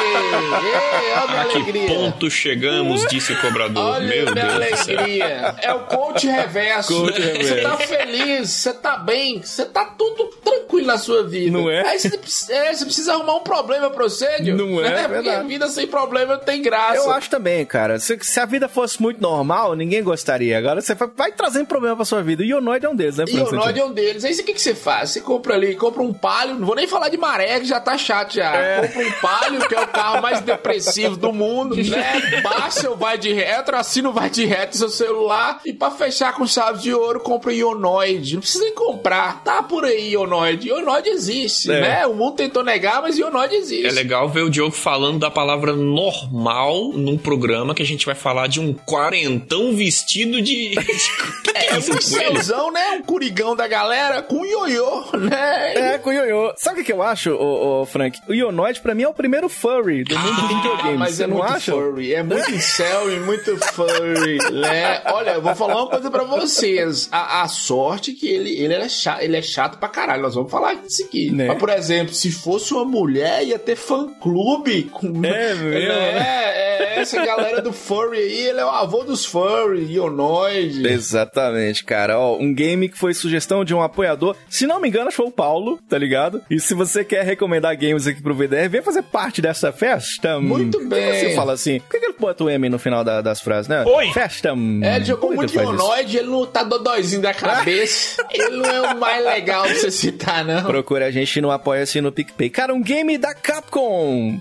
[0.03, 1.87] Ei, A a que alegria.
[1.87, 3.85] ponto chegamos, disse o cobrador.
[3.95, 5.12] Olha Meu Deus do céu.
[5.21, 6.95] É o coach reverso.
[6.95, 7.49] Coach reverso.
[7.55, 11.51] Você tá feliz, você tá bem, você tá tudo tranquilo na sua vida.
[11.57, 11.87] Não é?
[11.89, 14.57] Aí você, precisa- é, você precisa arrumar um problema pra você, Dio.
[14.57, 14.91] Não é?
[15.03, 15.37] Porque Verdade.
[15.37, 16.97] a vida sem problema não tem graça.
[16.97, 17.99] Eu acho também, cara.
[17.99, 20.57] Se, se a vida fosse muito normal, ninguém gostaria.
[20.59, 22.43] Agora você vai, trazendo problema pra sua vida.
[22.43, 23.53] E o Ionoid é um deles, né, E o?
[23.53, 24.25] Nod é um deles.
[24.25, 25.11] Aí o que, que você faz?
[25.11, 27.97] Você compra ali, compra um palio, não vou nem falar de maré, que já tá
[27.99, 28.55] chato já.
[28.55, 28.87] É.
[28.87, 32.41] Compra um palio, que é o carro mais depressivo do mundo, né?
[32.43, 35.91] Baixa o vai de retro, assina o vai de retro no seu celular e pra
[35.91, 38.35] fechar com chave de ouro, compra o Ionoid.
[38.35, 40.69] Não precisa nem comprar, tá por aí Ionoid.
[40.69, 41.81] Ionoid existe, É.
[41.81, 42.07] né?
[42.07, 43.87] O mundo tentou negar, mas Ionoid existe.
[43.87, 48.15] É legal ver o Diogo falando da palavra normal num programa que a gente vai
[48.15, 50.75] falar de um quarentão vestido de.
[51.55, 52.91] É um céuzão, né?
[52.99, 55.93] Um curigão da galera com ioiô, né?
[55.95, 56.53] É, com Ioiô.
[56.57, 58.19] Sabe o que, eu acho, ô, ô, Frank?
[58.29, 60.95] O Ionoid, pra mim, é o primeiro furry do mundo dos videogames.
[60.95, 61.73] Ah, mas Você é não muito acha?
[61.73, 64.92] furry, é muito incel e muito furry, né?
[65.13, 67.09] Olha, eu vou falar uma coisa pra vocês.
[67.13, 70.23] A, a sorte que ele, ele, é chato, ele é chato pra caralho.
[70.23, 71.31] Nós vamos falar disso aqui.
[71.31, 71.47] Né?
[71.49, 74.85] Mas, por exemplo, se fosse uma mulher, ia ter fã-clube.
[74.93, 75.09] Com...
[75.09, 75.69] É mesmo?
[75.73, 80.87] É, é, essa galera do furry aí, ele é o avô dos furry, Ionoid.
[80.87, 82.19] Exatamente, cara.
[82.19, 84.37] Ó, um game que foi sugestão de um apoiador.
[84.49, 86.43] Se não me engano, foi o Paulo, tá ligado?
[86.51, 90.39] E se você quer recomendar games aqui pro VDR, vem fazer parte dessa festa.
[90.41, 91.13] Muito bem.
[91.21, 91.81] Você fala assim.
[91.81, 93.85] Por que que ele bota o M no final da- das frases, né?
[93.85, 94.13] Oi.
[94.13, 94.55] Festa.
[94.83, 95.87] É, ele jogou Por que muito que ele faz isso?
[95.87, 98.25] Ionoid, ele não tá dodóizinho da cabeça.
[98.33, 100.65] ele não é o mais legal pra você citar, não.
[100.65, 102.51] Procure a gente no Apoia-se no PicPay.
[102.51, 104.41] Cara, um game da Capcom.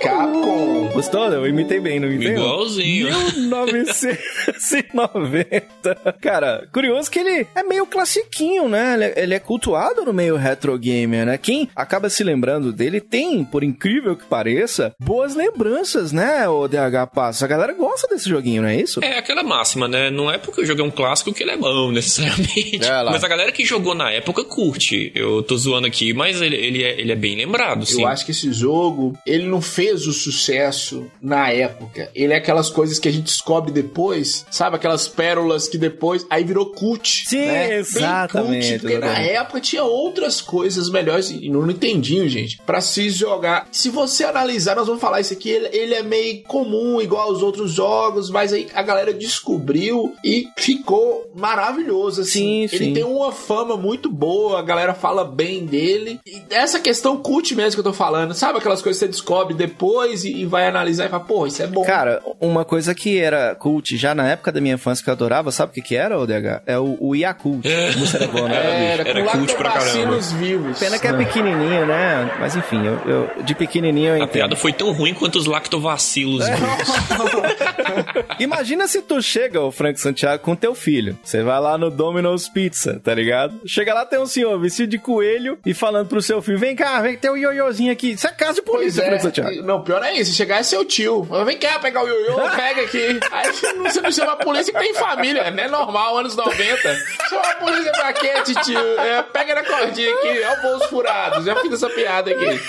[0.00, 0.88] Capcom.
[0.92, 1.32] Gostou?
[1.32, 2.34] Eu imitei bem, não imitei?
[2.34, 3.08] Igualzinho.
[3.36, 6.16] 1990.
[6.20, 8.94] Cara, curioso que ele é meio classiquinho, né?
[8.94, 11.38] Ele é, ele é cultuado no meio retro gamer, né?
[11.38, 16.48] Quem acaba se lembrando dele tem, por incrível que pareça, boas lembranças, né?
[16.48, 17.44] O DH Passo.
[17.44, 19.00] A galera gosta desse joguinho, não é isso?
[19.02, 20.10] É aquela máxima, né?
[20.10, 22.84] Não é porque o jogo é um clássico que ele é bom, necessariamente.
[22.84, 25.12] É mas a galera que jogou na época curte.
[25.14, 28.02] Eu tô zoando aqui, mas ele, ele, é, ele é bem lembrado, sim.
[28.02, 32.10] Eu acho que esse jogo, ele não fez o sucesso na época.
[32.14, 34.76] Ele é aquelas coisas que a gente descobre depois, sabe?
[34.76, 36.26] Aquelas pérolas que depois.
[36.30, 37.24] Aí virou cult.
[37.26, 37.68] Sim, né?
[37.68, 41.30] Bem exatamente, cult, porque na época tinha outras coisas melhores.
[41.30, 43.68] E no Nintendinho, gente, pra se jogar.
[43.70, 47.42] Se você analisar, nós vamos falar isso aqui, ele, ele é meio comum, igual aos
[47.42, 52.20] outros jogos, mas aí a galera descobriu e ficou maravilhoso.
[52.22, 52.30] Assim.
[52.68, 52.92] Sim, ele sim.
[52.92, 56.20] tem uma fama muito boa, a galera fala bem dele.
[56.26, 59.54] E essa questão cult mesmo que eu tô falando, sabe aquelas coisas que você descobre
[59.54, 61.82] depois e, e vai analisar e fala, pô, isso é bom.
[61.84, 65.50] Cara, uma coisa que era cult já na época da minha infância que eu adorava,
[65.50, 66.62] sabe o que que era, o DH?
[66.66, 67.66] É o, o Yakult.
[67.96, 68.92] Música era bom, né?
[68.92, 70.78] era, Era com cult pra lactobacilos vivos.
[70.78, 72.36] Pena que é pequenininho, né?
[72.38, 76.44] Mas enfim, eu, eu- de pequenininho eu A piada foi tão ruim quanto os lactovacilos.
[76.46, 76.56] É.
[78.38, 81.16] Imagina se tu chega, o Frank Santiago, com teu filho.
[81.22, 83.60] Você vai lá no Domino's Pizza, tá ligado?
[83.64, 87.00] Chega lá, tem um senhor vestido de coelho e falando pro seu filho: vem cá,
[87.00, 88.12] vem ter um ioiôzinho aqui.
[88.12, 89.06] Isso é casa de Pois polícia, é.
[89.06, 89.62] Frank Santiago.
[89.62, 90.34] Não, pior é isso.
[90.34, 91.22] Chegar é seu tio.
[91.44, 93.20] Vem cá pegar o ioiô, pega aqui.
[93.30, 95.50] Aí você não chama a polícia que tem família.
[95.50, 96.96] Não é normal, anos 90.
[97.28, 98.32] Chama a polícia pra quê,
[98.64, 98.78] tio?
[98.98, 100.42] É, pega na cordinha aqui.
[100.42, 101.44] É o bolso furado.
[101.44, 102.44] Já fiz essa piada aqui.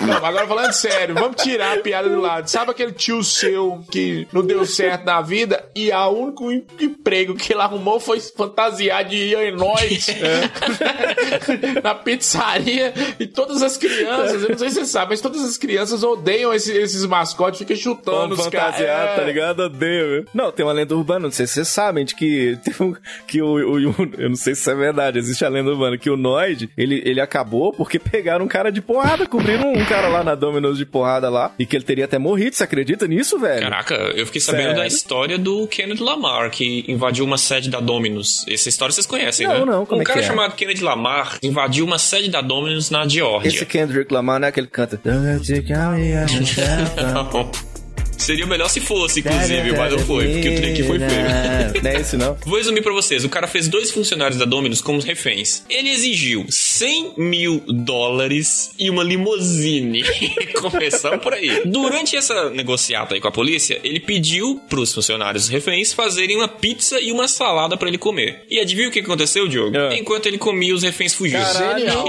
[0.00, 2.48] Não, mas agora falando sério, vamos tirar a piada do lado.
[2.48, 7.34] Sabe aquele tio seu que não deu certo na vida e a único em- emprego
[7.34, 10.04] que ele arrumou foi fantasiar de Ionoid
[11.82, 15.56] na pizzaria e todas as crianças, eu não sei se você sabe, mas todas as
[15.56, 18.76] crianças odeiam esse- esses mascotes, ficam chutando Vamos os caras.
[18.76, 19.16] fantasiar, É.
[19.16, 19.60] tá ligado?
[19.60, 20.26] Odeio?
[20.34, 22.94] Não, tem uma lenda urbana, não sei se vocês sabem, de que, tem um-
[23.26, 25.96] que o, o- o- Eu não sei se isso é verdade, existe a lenda urbana,
[25.98, 30.08] que o Noid, ele, ele acabou porque pegaram um cara de porrada, cobriram um cara
[30.08, 33.38] lá na Domino's de porrada lá, e que ele teria até morrido, você acredita nisso,
[33.38, 33.62] velho?
[33.62, 34.76] Caraca, eu fiquei sabendo Sério?
[34.76, 38.44] da história do Kenneth Lamar, que invadiu uma sede da Dominus.
[38.48, 39.64] Essa história vocês conhecem, Não, né?
[39.72, 40.26] não, como um é que cara é?
[40.26, 43.48] chamado Kenneth Lamar invadiu uma sede da Dominus na Geórgia.
[43.48, 45.00] Esse Kendrick Lamar não é aquele que canta.
[45.04, 47.73] Não.
[48.18, 51.24] Seria melhor se fosse, inclusive, mas não foi, porque o trem aqui foi feio.
[51.84, 52.34] Não é esse, não?
[52.46, 53.24] Vou resumir pra vocês.
[53.24, 55.64] O cara fez dois funcionários da Dominus como reféns.
[55.68, 60.02] Ele exigiu 100 mil dólares e uma limusine.
[60.62, 61.62] Começamos por aí.
[61.66, 66.98] Durante essa negociata aí com a polícia, ele pediu pros funcionários reféns fazerem uma pizza
[67.00, 68.44] e uma salada pra ele comer.
[68.48, 69.76] E adivinha o que aconteceu, Diogo?
[69.76, 69.98] É.
[69.98, 71.44] Enquanto ele comia, os reféns fugiram.
[71.52, 72.06] Genial.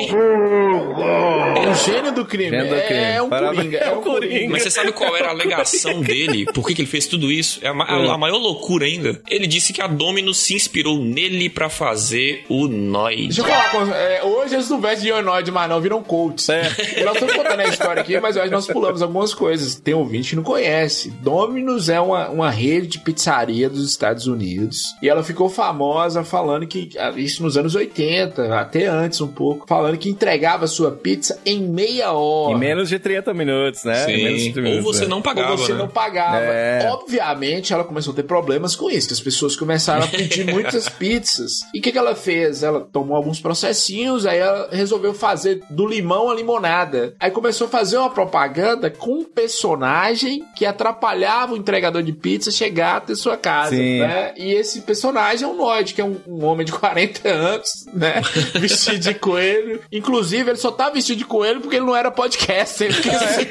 [1.57, 2.51] É um gênio do crime.
[2.51, 3.01] Gênio do crime.
[3.01, 3.57] É um Parabéns.
[3.57, 3.77] coringa.
[3.77, 4.51] É um coringa.
[4.51, 6.45] Mas você sabe qual era a alegação dele?
[6.53, 7.59] Por que, que ele fez tudo isso?
[7.61, 9.21] É a, a- a maior loucura ainda.
[9.29, 13.27] Ele disse que a Domino's se inspirou nele pra fazer o Noid.
[13.27, 16.47] Deixa eu falar com é, Hoje eles não vestem de Ionoid mais não, viram coaches.
[16.49, 19.75] E nós estamos contando a história aqui, mas hoje nós pulamos algumas coisas.
[19.75, 21.09] Tem ouvinte que não conhece.
[21.21, 24.83] Domino's é uma, uma rede de pizzaria dos Estados Unidos.
[25.01, 29.65] E ela ficou famosa falando que, ah, isso nos anos 80, até antes um pouco,
[29.67, 32.55] falando que entregava sua pizza em meia hora.
[32.55, 34.11] Em menos de 30 minutos, né?
[34.11, 34.53] Em menos de Sim.
[34.53, 35.07] 30 Ou minutos, você é.
[35.07, 35.79] não pagava, Ou você né?
[35.79, 36.45] não pagava.
[36.45, 36.89] É.
[36.91, 40.89] Obviamente, ela começou a ter problemas com isso, que as pessoas começaram a pedir muitas
[40.89, 41.61] pizzas.
[41.73, 42.63] E o que, que ela fez?
[42.63, 47.15] Ela tomou alguns processinhos, aí ela resolveu fazer do limão a limonada.
[47.19, 52.51] Aí começou a fazer uma propaganda com um personagem que atrapalhava o entregador de pizza
[52.51, 53.99] chegar até sua casa, Sim.
[53.99, 54.33] né?
[54.37, 58.21] E esse personagem é um Noid, que é um, um homem de 40 anos, né?
[58.59, 59.81] Vestido de coelho.
[59.91, 62.93] Inclusive, ele só tá vestido de coelho porque ele não era podcaster.
[62.95, 63.45] Porque, assim,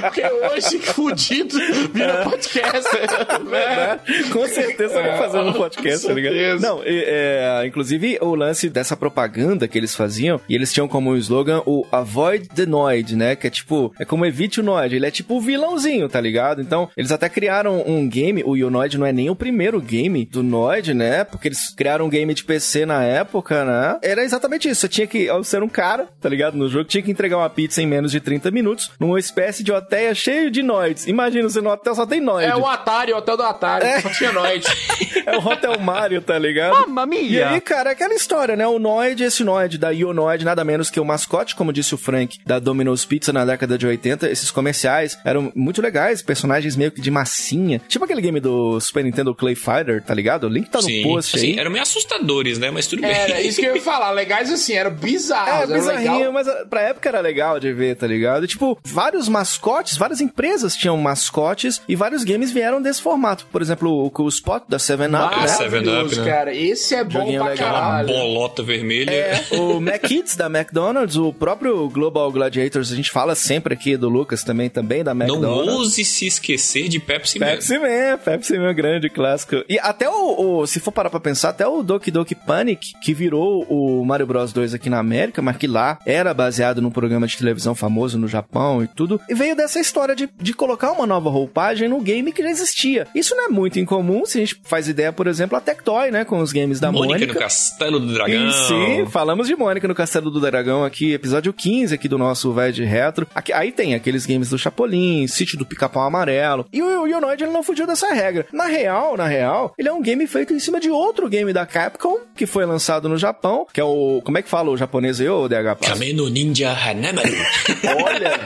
[0.00, 1.58] porque hoje, fudido,
[1.92, 3.00] vira podcaster,
[3.44, 4.00] né?
[4.32, 6.60] Com certeza vai fazer um Com podcast, tá ligado?
[6.60, 11.62] Não, é, inclusive o lance dessa propaganda que eles faziam, e eles tinham como slogan
[11.66, 13.36] o Avoid the Noid, né?
[13.36, 14.94] Que é tipo, é como evite o Noid.
[14.94, 16.60] Ele é tipo o vilãozinho, tá ligado?
[16.60, 20.42] Então, eles até criaram um game, o Unoid não é nem o primeiro game do
[20.42, 21.24] Noid, né?
[21.24, 23.98] Porque eles criaram um game de PC na época, né?
[24.02, 24.82] Era exatamente isso.
[24.82, 26.56] Você tinha que ao ser um cara, tá ligado?
[26.56, 29.72] No jogo, tinha que entregar uma pizza em menos de 30 minutos, numa espécie de
[29.72, 30.14] hotel
[30.44, 31.06] cheio de Noids.
[31.06, 32.50] Imagina, você no hotel só tem Noid.
[32.50, 34.66] É o Atari, o hotel do Atari, só tinha Noid.
[35.26, 36.74] É o Hotel Mario, tá ligado?
[36.74, 37.22] Mamma mia!
[37.30, 38.66] E aí, cara, é aquela história, né?
[38.66, 42.38] O Noid, esse Noid da Ionoid, nada menos que o mascote, como disse o Frank,
[42.44, 44.28] da Domino's Pizza na década de 80.
[44.28, 47.80] Esses comerciais eram muito legais, personagens meio que de massinha.
[47.88, 50.44] Tipo aquele game do Super Nintendo Clay Fighter, tá ligado?
[50.44, 51.58] O link tá no Sim, post assim, aí.
[51.58, 52.70] eram meio assustadores, né?
[52.70, 53.10] Mas tudo bem.
[53.10, 54.10] Era isso que eu ia falar.
[54.10, 55.48] Legais assim, era bizarro.
[55.48, 56.32] É, era bizarrinho, legal.
[56.32, 58.46] mas pra época era legal de ver, tá ligado?
[58.46, 63.46] Tipo, vários mascotes, várias empresas tinham mascotes e vários games vieram desse formato.
[63.52, 65.46] Por exemplo, o Cool Spot da 7-Up, né?
[65.48, 66.30] Seven Up, Maravilhoso, né?
[66.30, 66.54] cara.
[66.54, 67.72] Esse é bom Joguinho pra legal.
[67.72, 68.08] Caralho.
[68.08, 69.10] bolota vermelha.
[69.12, 74.08] É, o McKids da McDonald's, o próprio Global Gladiators, a gente fala sempre aqui do
[74.08, 75.72] Lucas também, também da Não McDonald's.
[75.74, 77.46] ouse se esquecer de Pepsi, Man.
[77.46, 79.62] Pepsi Man, Pepsi Man, grande clássico.
[79.68, 83.14] E até o, o- se for parar pra pensar, até o Doki Doki Panic, que
[83.14, 87.26] virou o Mario Bros 2 aqui na América, mas que lá era baseado num programa
[87.26, 91.06] de televisão famoso no Japão e tudo, e veio dessa história de, de colocar uma
[91.06, 93.06] nova roupagem no game que já existia.
[93.14, 96.24] Isso não é muito incomum, se a gente faz ideia, por exemplo, a Tectoy, né,
[96.24, 97.32] com os games da Mônica, Mônica.
[97.34, 98.48] no Castelo do Dragão.
[98.48, 102.54] E sim, falamos de Mônica no Castelo do Dragão aqui, episódio 15 aqui do nosso
[102.72, 103.26] de Retro.
[103.34, 106.66] Aqui, aí tem aqueles games do Chapolin, Sítio do Pica-Pau Amarelo.
[106.72, 108.46] E o Ionoid ele não fugiu dessa regra.
[108.52, 111.66] Na real, na real, ele é um game feito em cima de outro game da
[111.66, 114.20] Capcom, que foi lançado no Japão, que é o...
[114.24, 115.76] Como é que fala o japonês aí, ô DH?
[115.80, 117.28] Kameno Ninja Hanamaru.
[118.04, 118.40] Olha,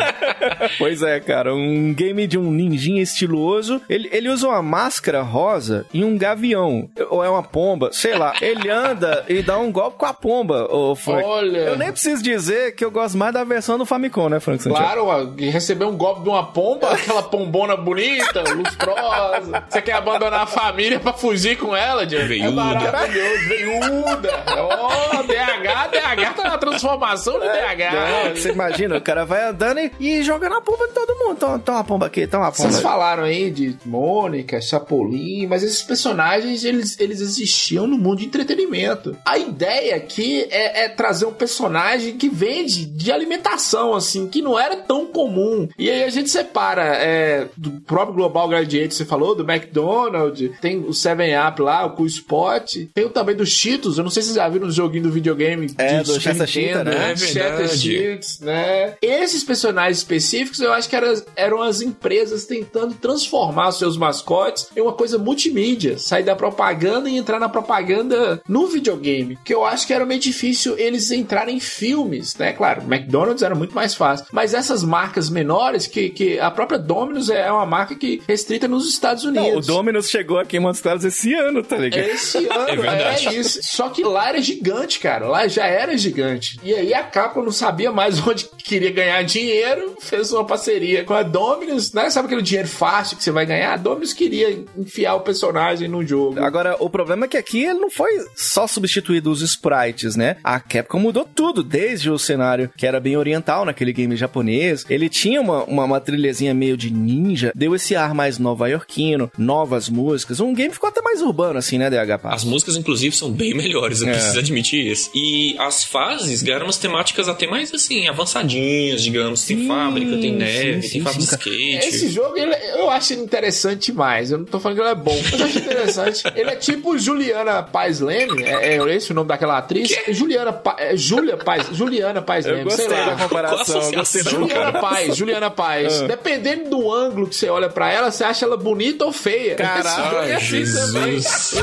[0.78, 3.80] Pois é, cara, um game de um ninjinha estiloso.
[3.88, 6.88] Ele, ele usa uma máscara rosa e um gavião.
[7.10, 8.34] Ou é uma pomba, sei lá.
[8.40, 11.24] Ele anda e dá um golpe com a pomba, ô Frank.
[11.24, 11.58] Olha.
[11.58, 14.84] Eu nem preciso dizer que eu gosto mais da versão do Famicom, né, Frank Santiago?
[15.04, 19.64] claro, receber um golpe de uma pomba, aquela pombona bonita, lustrosa.
[19.68, 22.24] Você quer abandonar a família pra fugir com ela, Diego?
[22.24, 22.52] É Veiuda.
[22.52, 24.44] maravilhoso, veiuda.
[24.56, 28.34] Ó, DH, DH tá na transformação de DH.
[28.34, 31.38] você imagina, o cara vai andando e, e joga na pomba de todo mundo.
[31.48, 32.70] Toma, toma uma pomba aqui, toma uma pomba.
[32.70, 38.26] Vocês falaram aí de Mônica, Chapolin, mas esses personagens eles, eles existiam no mundo de
[38.26, 39.16] entretenimento.
[39.24, 44.58] A ideia aqui é, é trazer um personagem que vende de alimentação, assim, que não
[44.58, 45.68] era tão comum.
[45.78, 50.78] E aí a gente separa é, do próprio Global Gladiator, você falou, do McDonald's, tem
[50.78, 54.28] o 7-Up lá, o Cool Spot, tem o também do Cheetos, eu não sei se
[54.28, 57.12] vocês já viram no joguinho do videogame É, de do Cheetah, Nintendo, né?
[57.12, 57.68] É.
[57.68, 58.94] Cheetos, né?
[59.00, 64.68] Esses personagens específicos, eu acho que eram, eram as empresas tentando transformar os seus mascotes
[64.76, 69.64] em uma coisa multimídia, sair da propaganda e entrar na propaganda no videogame, que eu
[69.64, 72.52] acho que era meio difícil eles entrarem em filmes, né?
[72.52, 77.30] Claro, McDonald's era muito mais fácil, mas essas marcas menores, que, que a própria Domino's
[77.30, 79.66] é uma marca que restrita nos Estados Não, o Unidos.
[79.66, 82.04] Dominus chegou aqui em Montes Claros esse ano, tá ligado?
[82.06, 83.36] Esse ano, É é, verdade.
[83.38, 83.60] isso.
[83.62, 85.28] Só que lá era gigante, cara.
[85.28, 86.58] Lá já era gigante.
[86.62, 91.14] E aí a Capcom não sabia mais onde queria ganhar dinheiro, fez uma parceria com
[91.14, 92.10] a Dominus, né?
[92.10, 93.74] Sabe aquele dinheiro fácil que você vai ganhar?
[93.74, 96.40] A Dominus queria enfiar o personagem no jogo.
[96.42, 100.36] Agora, o problema é que aqui ele não foi só substituído os sprites, né?
[100.42, 104.84] A Capcom mudou tudo, desde o cenário que era bem oriental naquele game japonês.
[104.88, 109.88] Ele tinha uma, uma, uma trilhazinha meio de ninja, deu esse ar mais nova-iorquino, novas
[109.88, 110.40] músicas.
[110.40, 112.20] Um game ficou até mais urbano, assim, né, DH?
[112.24, 114.12] As músicas, inclusive, são bem melhores, eu É.
[114.12, 115.10] preciso admitir isso.
[115.14, 119.44] E as fases ganharam umas temáticas até mais, assim, avançadinhas, digamos.
[119.44, 121.88] Tem Sim, fábrica, tem neve, sim, tem fase de skate.
[121.88, 124.30] Esse jogo, ele- eu acho ele interessante demais.
[124.30, 126.22] Eu não tô falando que ele é bom, mas eu acho interessante.
[126.36, 129.90] ele é tipo Juliana Paz Leme, é, é esse o nome daquela atriz?
[130.08, 133.10] Juliana Pa, é Julia Paz, Juliana Paz Eu Leme, sei gostei lá.
[133.14, 134.80] da comparação, gostei Juliana?
[134.80, 136.02] Paz, Juliana Paz.
[136.02, 136.06] Ah.
[136.06, 139.54] Dependendo do ângulo que você olha pra ela, você acha ela bonita ou feia.
[139.54, 141.12] Caralho, é assim também.
[141.20, 141.54] Jesus.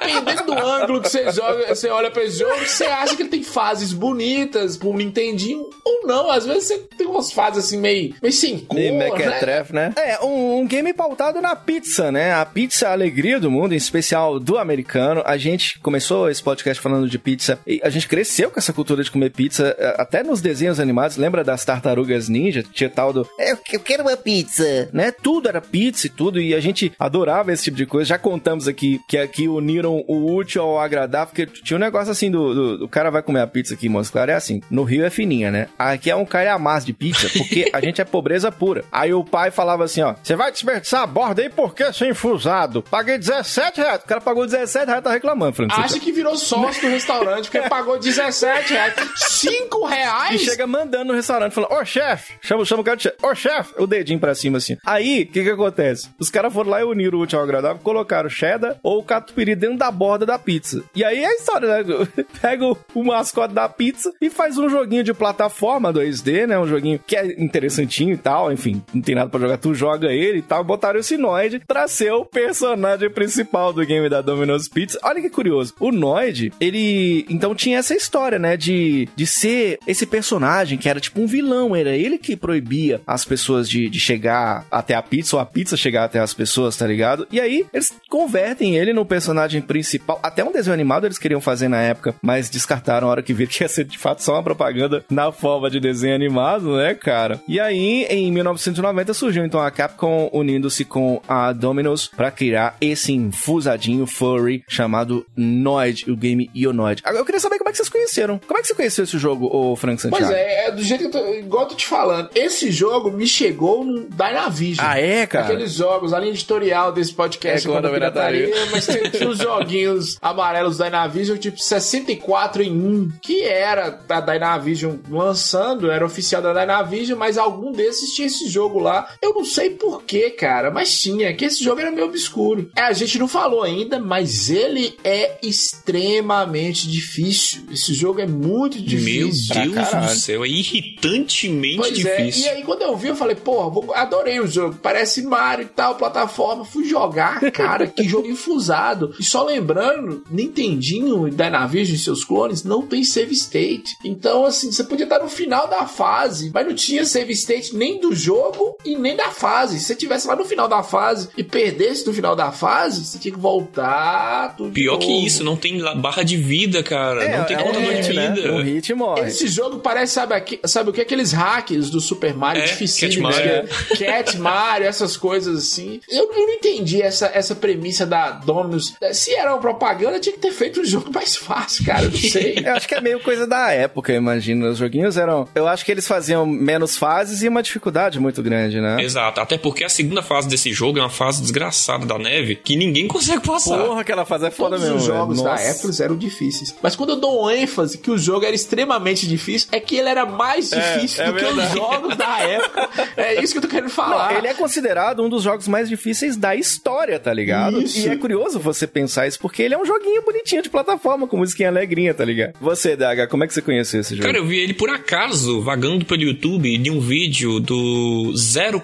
[0.00, 3.28] Dependendo do ângulo que você joga, você olha pra esse jogo, você acha que ele
[3.28, 6.30] tem fases bonitas pro Nintendinho ou não.
[6.30, 9.92] Às vezes você tem umas fases assim meio, meio sem Meio mequetrefe, né?
[9.96, 12.32] É, um, um game pautado na pizza, né?
[12.34, 15.22] A pizza é a alegria do mundo, em especial do americano.
[15.24, 19.02] A gente começou esse podcast falando de pizza e a gente cresceu com essa cultura
[19.02, 21.16] de comer pizza, eh, até nos desenhos animados.
[21.16, 22.62] Lembra das tartarugas ninja?
[22.62, 23.28] Tinha tal do.
[23.38, 25.10] Eu, eu quero uma pizza, né?
[25.10, 28.08] Tudo era pizza e tudo, e a gente adorava esse tipo de coisa.
[28.08, 32.30] Já contamos aqui que aqui uniram o útil ao agradável, porque tinha um negócio assim
[32.30, 34.60] do, do, do cara vai comer a pizza aqui em Montes Claros, é assim.
[34.70, 35.68] No Rio é fininha, né?
[35.78, 38.65] Aqui é um calhamaço de pizza, porque a gente é pobreza pura.
[38.90, 42.82] Aí o pai falava assim, ó, você vai desperdiçar a borda aí porque sem infusado.
[42.82, 44.00] Paguei 17 reais.
[44.02, 45.80] O cara pagou 17 reais, tá reclamando, Francisco.
[45.82, 48.94] Acha que virou sócio do restaurante porque pagou 17 reais.
[49.16, 50.40] 5 E reais?
[50.42, 53.74] chega mandando no restaurante, falando, ô chefe, chama, chama o cara de chefe, ô chefe,
[53.78, 54.76] o dedinho pra cima assim.
[54.84, 56.08] Aí, o que que acontece?
[56.18, 59.78] Os caras foram lá e uniram o útil ao agradável, colocaram cheddar ou catupiry dentro
[59.78, 60.82] da borda da pizza.
[60.94, 62.08] E aí é a história, né?
[62.40, 66.58] Pega o, o mascote da pizza e faz um joguinho de plataforma 2D, né?
[66.58, 70.08] Um joguinho que é interessantinho e tal, enfim, não tem nada pra jogar, tu joga
[70.08, 70.64] ele e tal.
[70.64, 74.98] Botaram esse Noid pra ser o personagem principal do game da Domino's Pizza.
[75.02, 75.74] Olha que curioso.
[75.78, 78.56] O Noid, ele então tinha essa história, né?
[78.56, 81.76] De, de ser esse personagem que era tipo um vilão.
[81.76, 85.76] Era ele que proibia as pessoas de, de chegar até a pizza ou a pizza
[85.76, 87.26] chegar até as pessoas, tá ligado?
[87.30, 90.18] E aí eles convertem ele no personagem principal.
[90.22, 93.50] Até um desenho animado eles queriam fazer na época, mas descartaram a hora que viram
[93.50, 97.40] que ia ser de fato só uma propaganda na forma de desenho animado, né, cara?
[97.46, 103.12] E aí, em 1990, surgiu então a Capcom unindo-se com a Domino's pra criar esse
[103.12, 107.02] infusadinho furry chamado Noid, o game Ionoid.
[107.04, 108.38] Agora, eu queria saber como é que vocês conheceram.
[108.46, 110.24] Como é que você conheceu esse jogo, ô Frank Santiago?
[110.26, 112.30] Pois é, é do jeito que eu tô, igual eu tô te falando.
[112.34, 114.86] Esse jogo me chegou no Dynavision.
[114.86, 115.46] Ah, é, cara?
[115.46, 118.50] Aqueles jogos, a linha editorial desse podcast É, quando pirataria.
[118.70, 124.20] mas tem, tinha os joguinhos amarelos da Dynavision, tipo 64 em 1, que era da
[124.20, 129.08] Dynavision lançando, era oficial da Dynavision, mas algum desses tinha esse jogo lá.
[129.20, 132.70] Eu não sei porquê, cara, mas tinha, que esse jogo era meio obscuro.
[132.76, 137.62] É, a gente não falou ainda, mas ele é extremamente difícil.
[137.72, 139.54] Esse jogo é muito Meu difícil.
[139.54, 142.44] Deus do céu, é irritantemente Pois é, difícil.
[142.44, 145.68] e aí quando eu vi, eu falei, porra, vou- adorei o jogo, parece Mario e
[145.68, 146.64] tal, plataforma.
[146.64, 149.14] Fui jogar, cara, que jogo infusado.
[149.18, 153.96] E só lembrando, Nintendinho e Dynavision e seus clones não tem save state.
[154.04, 158.00] Então, assim, você podia estar no final da fase, mas não tinha save state nem
[158.00, 159.78] do jogo e nem da fase.
[159.78, 163.18] Se você tivesse lá no final da fase e perdesse no final da fase, você
[163.18, 167.38] tinha que voltar Pior que isso, não tem barra de vida, cara.
[167.38, 168.30] não tem é um contador de né?
[168.30, 168.52] vida.
[168.52, 169.28] Um hit morre.
[169.28, 171.00] Esse jogo parece, sabe, aqui, sabe o que?
[171.00, 173.36] Aqueles hackers do Super Mario É, dificílimos.
[173.36, 173.68] Cat Mario.
[173.96, 176.00] que é Cat Mario, essas coisas assim.
[176.08, 178.94] Eu, eu não entendi essa, essa premissa da Dominus.
[179.12, 182.04] Se era uma propaganda, tinha que ter feito um jogo mais fácil, cara.
[182.04, 182.56] Eu não sei.
[182.66, 184.68] Eu acho que é meio coisa da época, imagina.
[184.68, 185.48] Os joguinhos eram.
[185.54, 189.02] Eu acho que eles faziam menos fases e uma dificuldade muito grande, né?
[189.02, 192.76] Exato, até porque a segunda fase desse jogo é uma fase desgraçada da neve que
[192.76, 193.78] ninguém consegue passar.
[193.78, 194.96] Porra, aquela fase é foda Todos mesmo.
[194.98, 195.18] os velho.
[195.18, 195.70] jogos da Nossa.
[195.70, 196.74] Apple eram difíceis.
[196.82, 200.08] Mas quando eu dou um ênfase que o jogo era extremamente difícil, é que ele
[200.08, 201.74] era mais difícil é do que os verdade.
[201.74, 202.88] jogos da época.
[203.16, 204.32] É isso que eu tô querendo falar.
[204.32, 207.80] Não, ele é considerado um dos jogos mais difíceis da história, tá ligado?
[207.82, 208.06] Isso.
[208.06, 211.36] E é curioso você pensar isso, porque ele é um joguinho bonitinho de plataforma, com
[211.36, 212.54] musiquinha alegrinha, tá ligado?
[212.60, 214.26] Você, DH, como é que você conheceu esse jogo?
[214.26, 217.76] Cara, eu vi ele por acaso, vagando pelo YouTube, de um vídeo do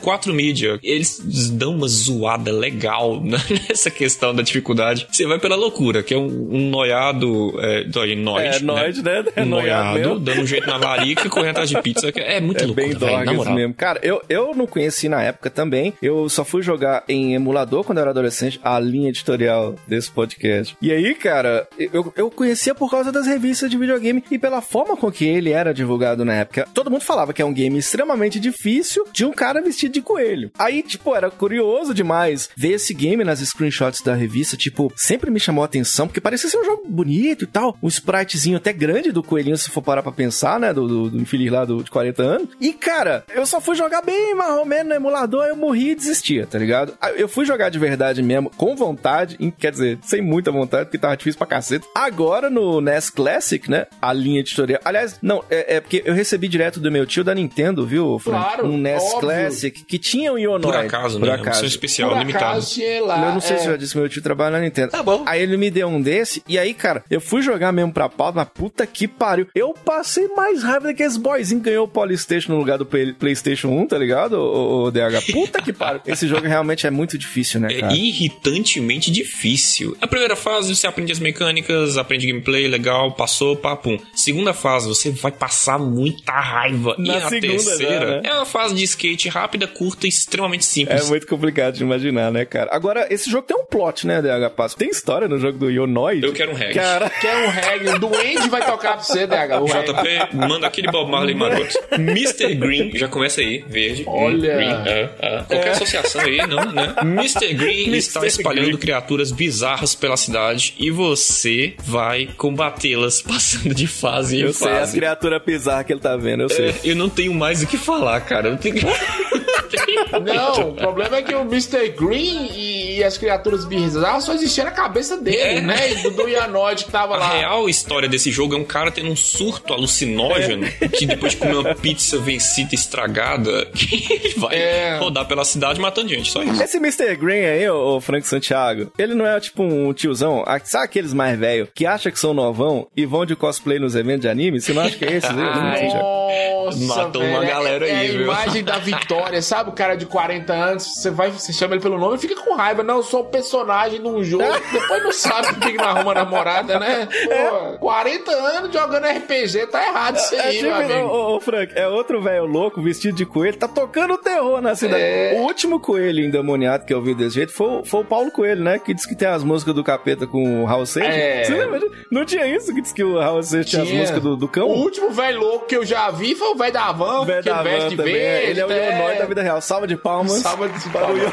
[0.01, 0.79] 04 Media.
[0.83, 1.21] Eles
[1.51, 5.07] dão uma zoada legal né, nessa questão da dificuldade.
[5.11, 7.55] Você vai pela loucura, que é um, um noiado.
[7.61, 9.25] É, dói, É, noide, né?
[9.37, 12.11] É noiado noiado, dando um jeito na varica e correndo atrás de pizza.
[12.13, 13.55] que É muito É loucura, bem na moral.
[13.55, 13.75] mesmo.
[13.75, 15.93] Cara, eu, eu não conheci na época também.
[16.03, 20.77] Eu só fui jogar em emulador quando eu era adolescente, a linha editorial desse podcast.
[20.81, 24.97] E aí, cara, eu, eu conhecia por causa das revistas de videogame e pela forma
[24.97, 26.67] com que ele era divulgado na época.
[26.75, 30.51] Todo mundo falava que é um game extremamente difícil de um cara vestido de coelho.
[30.59, 35.41] Aí, tipo, era curioso demais ver esse game nas screenshots da revista, tipo, sempre me
[35.41, 39.13] chamou a atenção, porque parecia ser um jogo bonito e tal, um spritezinho até grande
[39.13, 41.91] do coelhinho, se for parar pra pensar, né, do, do, do infeliz lá do, de
[41.91, 42.49] 40 anos.
[42.61, 45.95] E, cara, eu só fui jogar bem mais ou menos no emulador, eu morri e
[45.95, 46.95] desistia, tá ligado?
[47.01, 50.85] Aí Eu fui jogar de verdade mesmo, com vontade, em- quer dizer, sem muita vontade,
[50.87, 51.87] porque tava difícil pra cacete.
[51.95, 56.49] Agora no NES Classic, né, a linha editorial, aliás, não, é, é porque eu recebi
[56.49, 58.45] direto do meu tio da Nintendo, viu, Frank?
[58.45, 59.21] Claro, um NES óbvio.
[59.21, 60.63] Classic que tinha um Ionoid.
[60.63, 61.35] Por acaso, por né?
[61.35, 61.49] acaso.
[61.51, 62.65] Opção especial, Por limitado.
[63.07, 63.27] lá.
[63.29, 63.59] Eu não sei é.
[63.59, 64.91] se eu já disse, meu tio trabalha na Nintendo.
[64.93, 65.23] Tá bom.
[65.27, 68.37] Aí ele me deu um desse, e aí, cara, eu fui jogar mesmo pra pauta,
[68.37, 69.47] mas puta que pariu.
[69.55, 73.13] Eu passei mais raiva que esse boyzinho que ganhou o Polystation no lugar do Play-
[73.13, 75.33] PlayStation 1, tá ligado, ô, ô, DH?
[75.33, 76.01] Puta que pariu.
[76.07, 77.95] Esse jogo realmente é muito difícil, né, É cara?
[77.95, 79.97] irritantemente difícil.
[80.01, 83.99] A primeira fase você aprende as mecânicas, aprende gameplay, legal, passou, papum.
[84.15, 86.95] Segunda fase você vai passar muita raiva.
[86.99, 88.29] Na e a segunda já, terceira né?
[88.29, 91.09] é uma fase de skate rápida, curta e extremamente É simples.
[91.09, 92.71] muito complicado de imaginar, né, cara?
[92.73, 94.77] Agora, esse jogo tem um plot, né, DH Passo?
[94.77, 96.25] Tem história no jogo do Ionoid?
[96.25, 96.75] Eu quero um reggae.
[96.75, 99.61] Cara, Quer um reggae, o duende vai tocar pra você, DH.
[99.61, 99.93] O reggae.
[99.93, 101.79] JP, manda aquele Bob Marley maroto.
[101.93, 102.55] Mr.
[102.55, 104.05] Green, já começa aí, verde.
[104.07, 104.55] Olha.
[104.57, 105.43] Green, é, é.
[105.49, 106.95] Qualquer associação aí, não, né?
[107.03, 107.55] Mr.
[107.55, 108.77] Green está espalhando Green.
[108.79, 114.81] criaturas bizarras pela cidade e você vai combatê-las passando de fase em eu sei, a
[114.81, 114.97] fase.
[114.97, 116.69] criatura bizarra que ele tá vendo, eu sei.
[116.71, 118.49] É, eu não tenho mais o que falar, cara.
[118.49, 118.72] Eu não tenho...
[120.25, 121.89] Não, o problema é que o Mr.
[121.91, 125.61] Green e as criaturas bizarras só existiam na cabeça dele, É.
[125.61, 125.93] né?
[125.93, 127.33] E do, do Ianoid que tava A lá.
[127.33, 130.67] real história desse jogo é um cara tendo um surto alucinógeno
[130.97, 134.99] que depois de comer uma pizza vencida estragada, que ele vai É.
[134.99, 136.63] rodar pela cidade matando gente, só isso.
[136.63, 137.17] Esse Mr.
[137.17, 141.39] Green aí, ô Frank Santiago, ele não é tipo um tiozão, ah, sabe aqueles mais
[141.39, 144.61] velhos que acham que são novão e vão de cosplay nos eventos de anime?
[144.61, 145.27] Você não acha que é esse?
[145.33, 146.62] Santiago?
[146.77, 148.23] Nossa, Matou uma velho, é- galera é, aí, a viu?
[148.23, 149.71] imagem da vitória, sabe?
[149.71, 152.55] O cara de 40 anos, você vai, você chama ele pelo nome e fica com
[152.55, 152.83] raiva.
[152.83, 154.45] Não, eu sou o personagem de um jogo.
[154.73, 157.09] Depois não sabe por que não arruma namorada, né?
[157.25, 161.09] Pô, 40 anos jogando RPG, tá errado isso É aí, tipo, meu amigo.
[161.09, 165.03] ô, ô, Frank, é outro velho louco vestido de coelho, tá tocando terror na cidade.
[165.03, 165.33] É.
[165.37, 168.63] O último coelho endemoniado que eu vi desse jeito foi, o- foi o Paulo Coelho,
[168.63, 168.79] né?
[168.79, 171.15] Que disse que tem as músicas do capeta com o Raul Seixas.
[171.15, 171.45] É.
[171.45, 171.81] Você lembra?
[172.11, 174.01] Não tinha isso que disse que o Raul Seixas tinha, as Tinha.
[174.01, 174.69] músicas do, do cão?
[174.69, 177.49] O último velho louco que eu já vi foi o velho da van, Velho que
[177.51, 178.15] da veste van de também.
[178.15, 178.51] verde.
[178.51, 178.75] Ele é o né?
[178.91, 179.61] Leonor da vida real.
[179.61, 180.33] Salva de palmas.
[180.33, 181.33] Salva de para o palmas.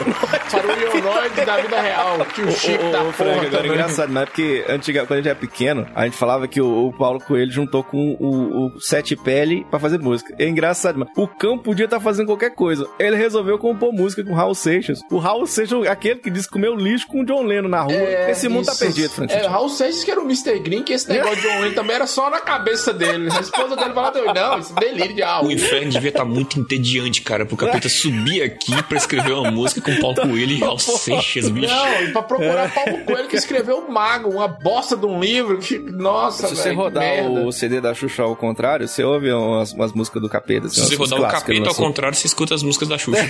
[0.52, 2.18] Para o Leonor da vida real.
[2.34, 3.72] Que o Chico Ô, da Frank, porra agora é também.
[3.72, 6.88] engraçado, não é porque antiga, quando a gente era pequeno, a gente falava que o,
[6.88, 10.34] o Paulo Coelho juntou com o, o Sete Pele pra fazer música.
[10.40, 11.12] É engraçado, mano.
[11.16, 12.88] O cão podia estar fazendo qualquer coisa.
[13.00, 15.00] Ele resolveu compor música com o Raul Seixas.
[15.12, 17.94] O Raul Seixas, aquele que disse que comeu lixo com o John Lennon na rua.
[17.94, 18.84] É, Esse mundo tá isso.
[18.84, 19.34] perdido, Frank.
[19.34, 20.60] É, Raul Seixas que era o Mr.
[20.60, 23.30] Green, que esse negócio de John Wayne também era só na cabeça dele.
[23.36, 25.09] A esposa dele falava, não, isso é delírio
[25.44, 29.82] O inferno devia estar muito entediante, cara, pro capeta subir aqui pra escrever uma música
[29.82, 31.74] com Paulo Coelho e Raul Seixas, bicho.
[31.74, 32.24] Não, e pra É.
[32.24, 35.58] procurar Paulo Coelho que escreveu o Mago, uma bosta de um livro.
[35.60, 37.30] Que, nossa, Se você velho, que rodar merda.
[37.46, 40.68] o CD da Xuxa ao contrário, você ouve umas, umas músicas do capeta.
[40.68, 41.86] assim, Se você rodar o capeta ao lançou.
[41.86, 43.30] contrário, você escuta as músicas da Xuxa.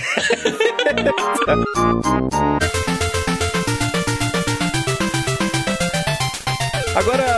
[6.94, 7.29] Agora,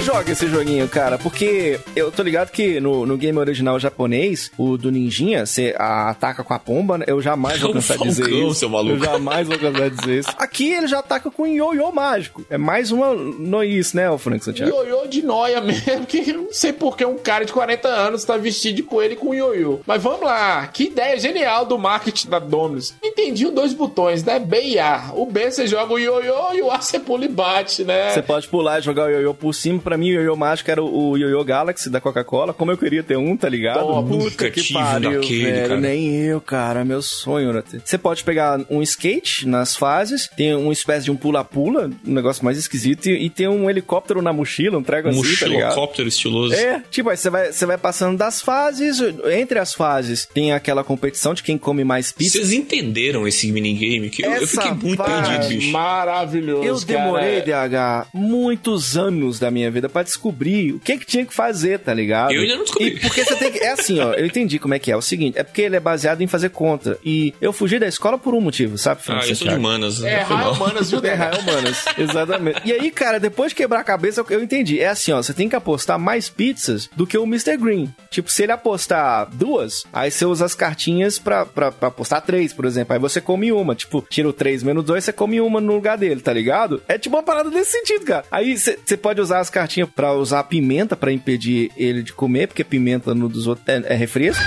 [0.00, 1.18] que joga esse joguinho, cara?
[1.18, 6.42] Porque eu tô ligado que no, no game original japonês, o do Ninjinha, você ataca
[6.42, 7.04] com a pomba, né?
[7.06, 8.54] Eu jamais vou É cansar de dizer isso.
[8.54, 8.96] seu maluco.
[8.96, 10.28] Eu jamais vou cansar de dizer isso.
[10.38, 12.44] Aqui ele já ataca com um ioiô mágico.
[12.48, 14.70] É mais uma noice, né, o Frank Santiago?
[14.74, 18.36] Ioiô de noia mesmo, que eu não sei porque um cara de 40 anos tá
[18.38, 19.80] vestido de coelho com ioiô.
[19.86, 22.94] Mas vamos lá, que ideia genial do marketing da Dominus.
[23.02, 24.38] Entendi os dois botões, né?
[24.38, 25.10] B e A.
[25.14, 28.10] O B você joga o ioiô e o A você pula e bate, né?
[28.10, 29.89] Você pode pular e jogar o ioiô por cima.
[29.90, 32.52] Pra mim, o ioiô mágico era o o ioiô Galaxy da Coca-Cola.
[32.52, 33.80] Como eu queria ter um, tá ligado?
[33.80, 34.08] Top.
[34.08, 35.68] Nunca tive um daquele, velho.
[35.68, 35.80] cara.
[35.80, 36.84] Nem eu, cara.
[36.84, 37.82] Meu sonho era ter.
[37.84, 42.44] Você pode pegar um skate nas fases, tem uma espécie de um pula-pula, um negócio
[42.44, 45.68] mais esquisito, e, e tem um helicóptero na mochila, um trego assim, tá ligado?
[45.68, 46.54] Mochilocóptero estiloso.
[46.54, 49.00] É, tipo, aí você vai, você vai passando das fases,
[49.32, 52.38] entre as fases tem aquela competição de quem come mais pizza.
[52.38, 54.10] Vocês entenderam esse minigame?
[54.10, 55.70] Que eu, eu fiquei muito perdido, bicho.
[55.72, 56.64] Maravilhoso.
[56.66, 58.04] Eu demorei, cara.
[58.04, 61.92] DH, muitos anos da minha vida pra descobrir o que que tinha que fazer, tá
[61.94, 62.32] ligado?
[62.32, 62.88] Eu ainda não descobri.
[62.94, 63.58] E porque você tem que.
[63.60, 64.94] É assim, ó, eu entendi como é que é.
[64.94, 66.98] É o seguinte, é porque ele é baseado em fazer conta.
[67.04, 70.02] E eu fugi da escola por um motivo, sabe, Ah, eu sou de humanas.
[70.02, 70.38] É, mal.
[70.38, 72.60] raio humanas, viu, É, raio humanas, exatamente.
[72.64, 74.80] E aí, cara, depois de quebrar a cabeça, eu- eu entendi.
[74.80, 77.56] É assim, ó, você tem que apostar mais pizzas do que o Mr.
[77.56, 77.92] Green.
[78.10, 82.52] Tipo, se ele apostar duas, aí você usa as cartinhas pra, pra, pra apostar três,
[82.52, 82.92] por exemplo.
[82.94, 83.74] Aí você come uma.
[83.74, 86.82] Tipo, tira o três menos dois, você come uma no lugar dele, tá ligado?
[86.88, 88.24] É tipo uma parada desse sentido, cara.
[88.30, 92.64] Aí você pode usar as cartinhas pra usar pimenta pra impedir ele de comer, porque
[92.64, 94.42] pimenta no dos outros é, é refresco.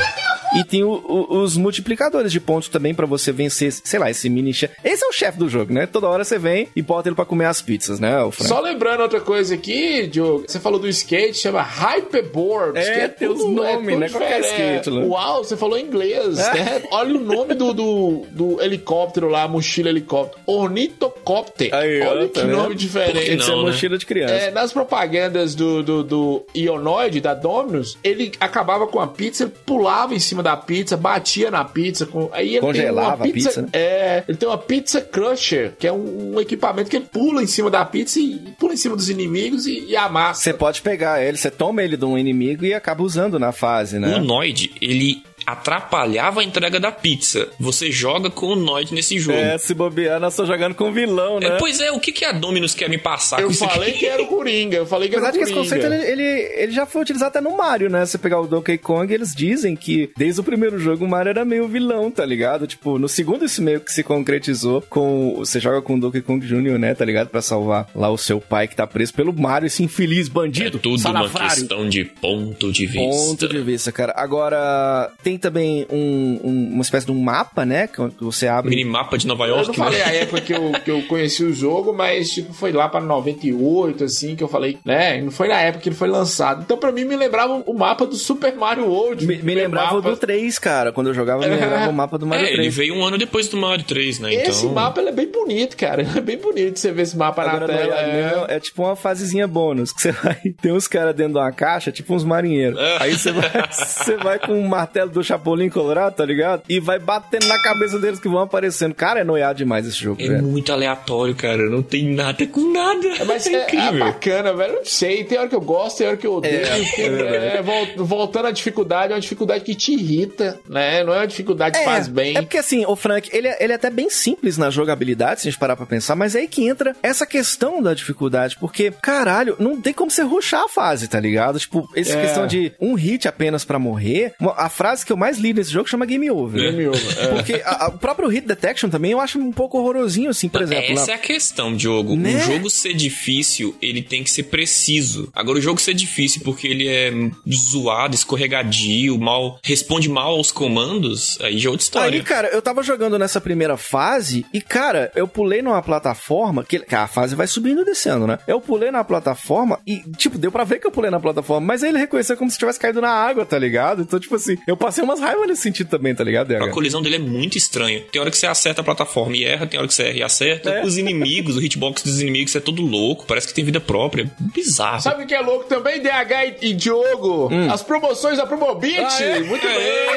[0.56, 4.30] E tem o- o- os multiplicadores de pontos também pra você vencer, sei lá, esse
[4.30, 4.76] mini chefe.
[4.84, 5.86] Esse é o chefe do jogo, né?
[5.88, 8.14] Toda hora você vem e bota ele pra comer as pizzas, né?
[8.40, 10.46] Só lembrando outra coisa aqui, Diogo.
[10.48, 12.78] Você falou do skate, chama Hyperboard.
[12.80, 14.10] É, tem os nomes, né?
[14.10, 15.02] Qualquer skate lá.
[15.04, 16.54] Uau, você falou inglês, É.
[16.54, 16.84] né?
[16.92, 20.42] Olha o nome do, do, do helicóptero lá, mochila helicóptero.
[20.46, 21.74] Ornitocopter.
[21.74, 22.58] Aí, Olha tá que vendo?
[22.58, 23.32] nome diferente.
[23.32, 23.62] Esse é né?
[23.62, 24.34] mochila de criança.
[24.34, 29.54] É, nas propagandas do, do, do Ionoid, da Domino's, ele acabava com a pizza, ele
[29.66, 32.06] pulava em cima da pizza, batia na pizza.
[32.06, 33.70] Com, aí ele Congelava a tem uma pizza, pizza, né?
[33.74, 37.48] É, ele tem uma pizza crusher, que é um, um equipamento que ele pula em
[37.48, 40.42] cima da pizza e pula em cima dos inimigos e, e amassa.
[40.42, 43.98] Você pode pegar ele, você toma ele de um inimigo e acaba usando na fase,
[43.98, 44.18] né?
[44.18, 47.50] O Noid, ele atrapalhava a entrega da pizza.
[47.60, 49.38] Você joga com o Noid nesse jogo.
[49.38, 51.48] É, se bobear, nós estamos jogando com vilão, né?
[51.48, 53.90] É, pois é, o que, que a Dominus quer me passar Eu com isso falei
[53.92, 54.00] aqui?
[54.00, 55.88] que era o Coringa, eu falei que era o Apesar de que esse Coringa.
[55.88, 58.06] conceito ele, ele, ele já foi utilizado até no Mario, né?
[58.06, 61.46] Você pegar o Donkey Kong, eles dizem que desde o primeiro jogo o Mario era
[61.46, 62.68] meio vilão, tá ligado?
[62.68, 65.36] Tipo, no segundo isso meio que se concretizou com.
[65.38, 66.94] Você joga com o Donkey Kong Jr., né?
[66.94, 67.30] Tá ligado?
[67.30, 70.80] Pra salvar lá o seu pai que tá preso pelo Mario, esse infeliz É bandido.
[70.80, 71.50] tudo uma salafrário.
[71.56, 73.00] questão de ponto de vista.
[73.00, 74.14] Ponto de vista, cara.
[74.16, 77.88] Agora, tem também um, um- uma espécie de um mapa, né?
[77.88, 78.70] Que você abre.
[78.70, 80.06] Minimapa de Nova Eu York, não falei né?
[80.06, 84.04] a época que eu, que eu conheci o jogo, mas tipo, foi lá pra 98,
[84.04, 85.22] assim, que eu falei, né?
[85.22, 86.62] Não foi na época que ele foi lançado.
[86.64, 89.26] Então, pra mim, me lembrava o mapa do Super Mario World.
[89.26, 90.10] Me, me lembrava mapa.
[90.12, 90.92] do 3, cara.
[90.92, 92.76] Quando eu jogava, me lembrava o mapa do Mario É, ele 3.
[92.76, 94.34] veio um ano depois do Mario 3, né?
[94.34, 94.74] Esse então...
[94.76, 96.02] mapa ele é bem bonito, cara.
[96.02, 97.96] Ele é bem bonito você ver esse mapa Agora, na tela.
[98.36, 98.56] não, é.
[98.56, 100.36] é tipo uma fasezinha bônus, que você vai...
[100.62, 102.80] Tem uns caras dentro de uma caixa, tipo uns marinheiros.
[102.80, 102.98] É.
[103.04, 106.64] Aí você vai, você vai com o martelo do Chapolin Colorado, tá ligado?
[106.70, 108.94] E vai batendo na cabeça deles que vão aparecendo.
[108.94, 110.44] Cara, é noiado demais esse jogo, É velho.
[110.44, 111.70] muito aleatório, cara.
[111.70, 113.08] Não tem nada com nada.
[113.26, 114.74] Mas é é, é bacana, velho.
[114.76, 116.62] Não sei, tem hora que eu gosto, tem hora que eu odeio.
[116.66, 121.04] É, vol- voltando à dificuldade, é uma dificuldade que te irrita, né?
[121.04, 122.38] Não é uma dificuldade que faz bem.
[122.38, 125.48] É porque assim, o Frank, ele é, ele é até bem simples na jogabilidade, se
[125.48, 128.92] a gente parar pra pensar, mas é aí que entra essa questão da dificuldade, porque,
[129.02, 131.60] caralho, não tem como você rushar a fase, tá ligado?
[131.60, 132.22] Tipo, essa É.
[132.22, 135.90] questão de um hit apenas pra morrer, a frase que eu mais li nesse jogo
[135.90, 136.62] chama Game Over.
[136.72, 137.28] Game over, é.
[137.28, 140.62] Porque a- a- o próprio hit detection também eu acho um pouco horrorosinho, assim, por
[140.62, 140.92] exemplo.
[140.94, 142.16] Essa é a questão, Diogo.
[142.16, 142.38] Né?
[142.38, 145.30] O jogo ser difícil, ele tem que ser preciso.
[145.34, 147.12] Agora, o jogo ser difícil porque ele é
[147.52, 152.18] zoado, escorregadio, mal responde mal aos comandos, aí já é outra história.
[152.20, 156.80] Aí, cara, eu tava jogando nessa primeira fase e, cara, eu pulei numa plataforma que,
[156.80, 158.40] que a fase vai subindo e descendo, né?
[158.48, 161.84] Eu pulei na plataforma e, tipo, deu pra ver que eu pulei na plataforma, mas
[161.84, 164.02] aí ele reconheceu como se tivesse caído na água, tá ligado?
[164.02, 167.16] Então, tipo assim, eu passei umas raivas nesse sentido também, tá ligado, A colisão dele
[167.16, 168.04] é muito estranha.
[168.12, 170.24] Tem hora que você acerta a plataforma e erra, tem hora que você erra e
[170.24, 170.70] acerta.
[170.70, 170.84] É.
[170.84, 174.30] Os inimigos, o hitbox dos inimigos é todo louco, parece que tem vida própria.
[174.40, 175.02] Bizarro.
[175.02, 177.50] Sabe o que é louco também, DH e, e Diogo?
[177.52, 177.72] Hum.
[177.72, 179.00] As promoções da Promobit.
[179.00, 179.40] Ah, é?
[179.40, 180.14] Muito bem.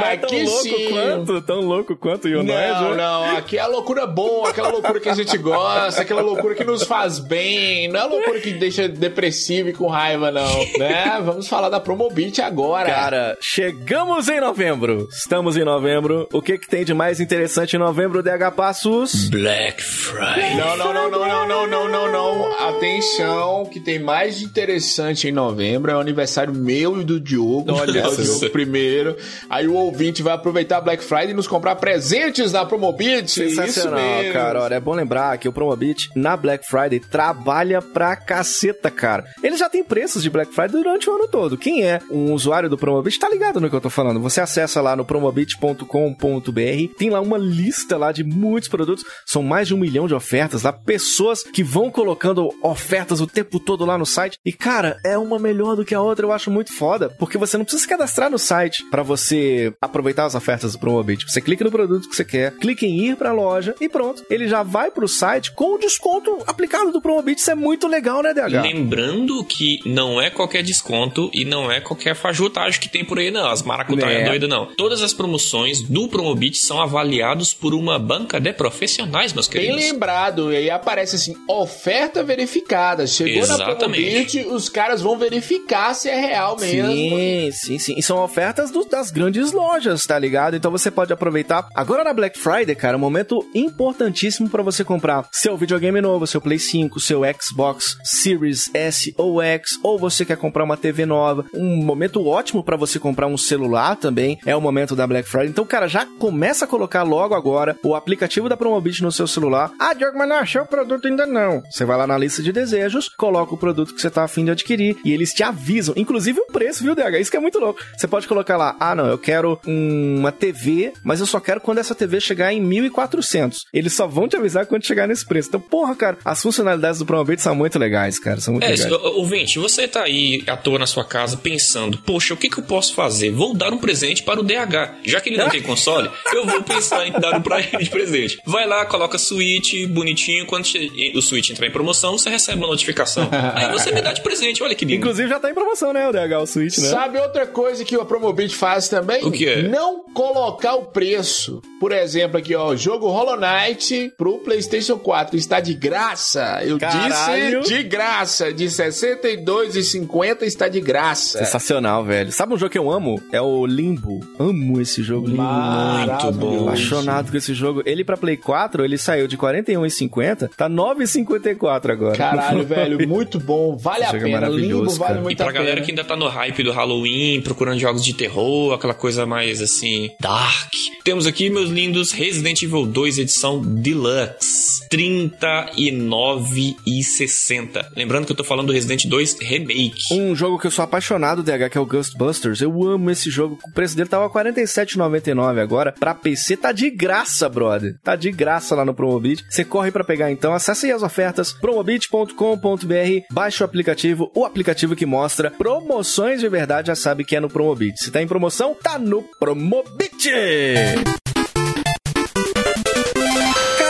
[0.00, 0.90] Mas tão aqui louco sim.
[0.90, 2.96] quanto, tão louco quanto o Não, né?
[2.96, 6.64] não, aqui é a loucura boa, aquela loucura que a gente gosta, aquela loucura que
[6.64, 11.20] nos faz bem, não é a loucura que deixa depressivo e com raiva, não, né?
[11.24, 12.75] Vamos falar da Promobit agora.
[12.84, 15.08] Cara, chegamos em novembro.
[15.10, 16.28] Estamos em novembro.
[16.32, 19.28] O que que tem de mais interessante em novembro, DH Passos?
[19.28, 20.56] Black Friday.
[20.56, 22.68] Não, não, não, não, não, não, não, não, não.
[22.68, 25.90] Atenção, que tem mais de interessante em novembro.
[25.90, 27.72] É o aniversário meu e do Diogo.
[27.72, 28.16] Olha é o.
[28.16, 29.16] Diogo primeiro.
[29.48, 33.30] Aí o ouvinte vai aproveitar a Black Friday e nos comprar presentes na Promobit.
[33.30, 34.32] Sensacional, Isso mesmo.
[34.32, 34.62] cara.
[34.62, 39.24] Olha, é bom lembrar que o Promobit na Black Friday trabalha pra caceta, cara.
[39.42, 41.56] Ele já tem preços de Black Friday durante o ano todo.
[41.56, 44.20] Quem é um usuário do Promobit tá ligado no que eu tô falando.
[44.20, 49.04] Você acessa lá no promobit.com.br, tem lá uma lista lá de muitos produtos.
[49.24, 53.58] São mais de um milhão de ofertas lá, pessoas que vão colocando ofertas o tempo
[53.58, 54.38] todo lá no site.
[54.44, 56.26] E, cara, é uma melhor do que a outra.
[56.26, 60.24] Eu acho muito foda, porque você não precisa se cadastrar no site pra você aproveitar
[60.24, 61.30] as ofertas do Promobit.
[61.30, 64.24] Você clica no produto que você quer, clica em ir pra loja e pronto.
[64.30, 67.40] Ele já vai pro site com o desconto aplicado do Promobit.
[67.40, 68.62] Isso é muito legal, né, DH?
[68.62, 72.14] Lembrando que não é qualquer desconto e não é qualquer
[72.46, 73.48] fajutagem que tem por aí, não.
[73.50, 74.24] As maracutaias É.
[74.28, 74.66] doidas, não.
[74.76, 79.80] Todas as promoções do Promobit são avaliados por uma banca de profissionais, meus Bem queridos.
[79.90, 83.06] lembrado, e aí aparece assim, oferta verificada.
[83.06, 84.40] Chegou na Exatamente.
[84.40, 86.90] Promobit, os caras vão verificar se é real mesmo.
[86.90, 87.94] Sim, sim, sim.
[87.96, 89.66] E são ofertas do- das grandes lojas.
[89.66, 90.54] lojas, tá ligado?
[90.54, 91.66] Então você pode aproveitar.
[91.74, 96.40] Agora na Black Friday, cara, um momento importantíssimo para você comprar seu videogame novo, seu
[96.40, 101.44] Play 5, seu Xbox Series S ou X, ou você quer comprar uma TV nova.
[101.52, 104.38] Um momento ótimo para você comprar um celular também.
[104.44, 105.48] É o momento da Black Friday.
[105.48, 109.70] Então, cara, já começa a colocar logo agora o aplicativo da Promobit no seu celular.
[109.78, 111.62] Ah, Diogo, mas não achou o produto ainda não.
[111.70, 114.50] Você vai lá na lista de desejos, coloca o produto que você tá afim de
[114.50, 117.20] adquirir e eles te avisam, inclusive o preço, viu, DH?
[117.20, 117.80] Isso que é muito louco.
[117.96, 121.78] Você pode colocar lá, ah, não, eu quero uma TV, mas eu só quero quando
[121.78, 123.60] essa TV chegar em 1400.
[123.72, 125.48] Eles só vão te avisar quando chegar nesse preço.
[125.48, 128.92] Então, porra, cara, as funcionalidades do Promobit são muito legais, cara, são muito É, legais.
[128.92, 132.64] ouvinte, você tá aí à toa na sua casa pensando, poxa, o que, que eu
[132.64, 133.30] posso fazer?
[133.30, 134.96] Vou dar um presente para o DH.
[135.04, 137.90] Já que ele não tem console, eu vou pensar em dar um pra ele de
[137.90, 138.38] presente.
[138.44, 140.46] Vai lá, coloca Switch, bonitinho.
[140.46, 140.66] Quando
[141.14, 143.28] o Switch entrar em promoção, você recebe uma notificação.
[143.54, 144.98] Aí você me dá de presente, olha que lindo.
[144.98, 146.88] Inclusive já tá em promoção, né, o DH, o Switch, né?
[146.88, 149.24] Sabe outra coisa que o Promobit faz também?
[149.24, 149.62] O quê?
[149.68, 151.60] Não colocar o preço.
[151.78, 156.62] Por exemplo, aqui, ó, o jogo Hollow Knight pro PlayStation 4 está de graça.
[156.64, 157.60] Eu Caralho.
[157.60, 158.52] disse de graça.
[158.52, 161.38] De R$ 62,50 está de graça.
[161.38, 162.15] Sensacional, velho.
[162.30, 163.20] Sabe um jogo que eu amo?
[163.32, 164.20] É o Limbo.
[164.38, 165.26] Amo esse jogo.
[165.28, 165.42] Limbo.
[165.42, 166.64] Muito bom.
[166.64, 167.82] Apaixonado com esse jogo.
[167.84, 172.16] Ele pra Play 4, ele saiu de 41,50, tá 9,54 agora.
[172.16, 173.76] Caralho, velho, muito bom.
[173.76, 174.40] Vale a Esse jogo é pena.
[174.40, 175.20] maravilhoso, Limbo vale cara.
[175.22, 175.84] muito E pra a galera pena.
[175.86, 180.10] que ainda tá no hype do Halloween, procurando jogos de terror, aquela coisa mais assim,
[180.20, 180.72] dark.
[181.04, 184.75] Temos aqui, meus lindos, Resident Evil 2 edição Deluxe.
[184.92, 187.86] R$39,60.
[187.96, 190.12] Lembrando que eu tô falando do Resident 2 Remake.
[190.12, 192.60] Um jogo que eu sou apaixonado, DH, que é o Ghostbusters.
[192.60, 193.58] Eu amo esse jogo.
[193.66, 195.92] O preço dele tava R$ 47,99 agora.
[195.92, 197.96] Pra PC tá de graça, brother.
[198.02, 199.44] Tá de graça lá no Promobit.
[199.48, 200.54] Você corre pra pegar então.
[200.54, 203.26] Acesse aí as ofertas promobit.com.br.
[203.30, 204.30] Baixe o aplicativo.
[204.34, 208.02] O aplicativo que mostra promoções de verdade já sabe que é no Promobit.
[208.02, 210.30] Se tá em promoção, tá no Promobit.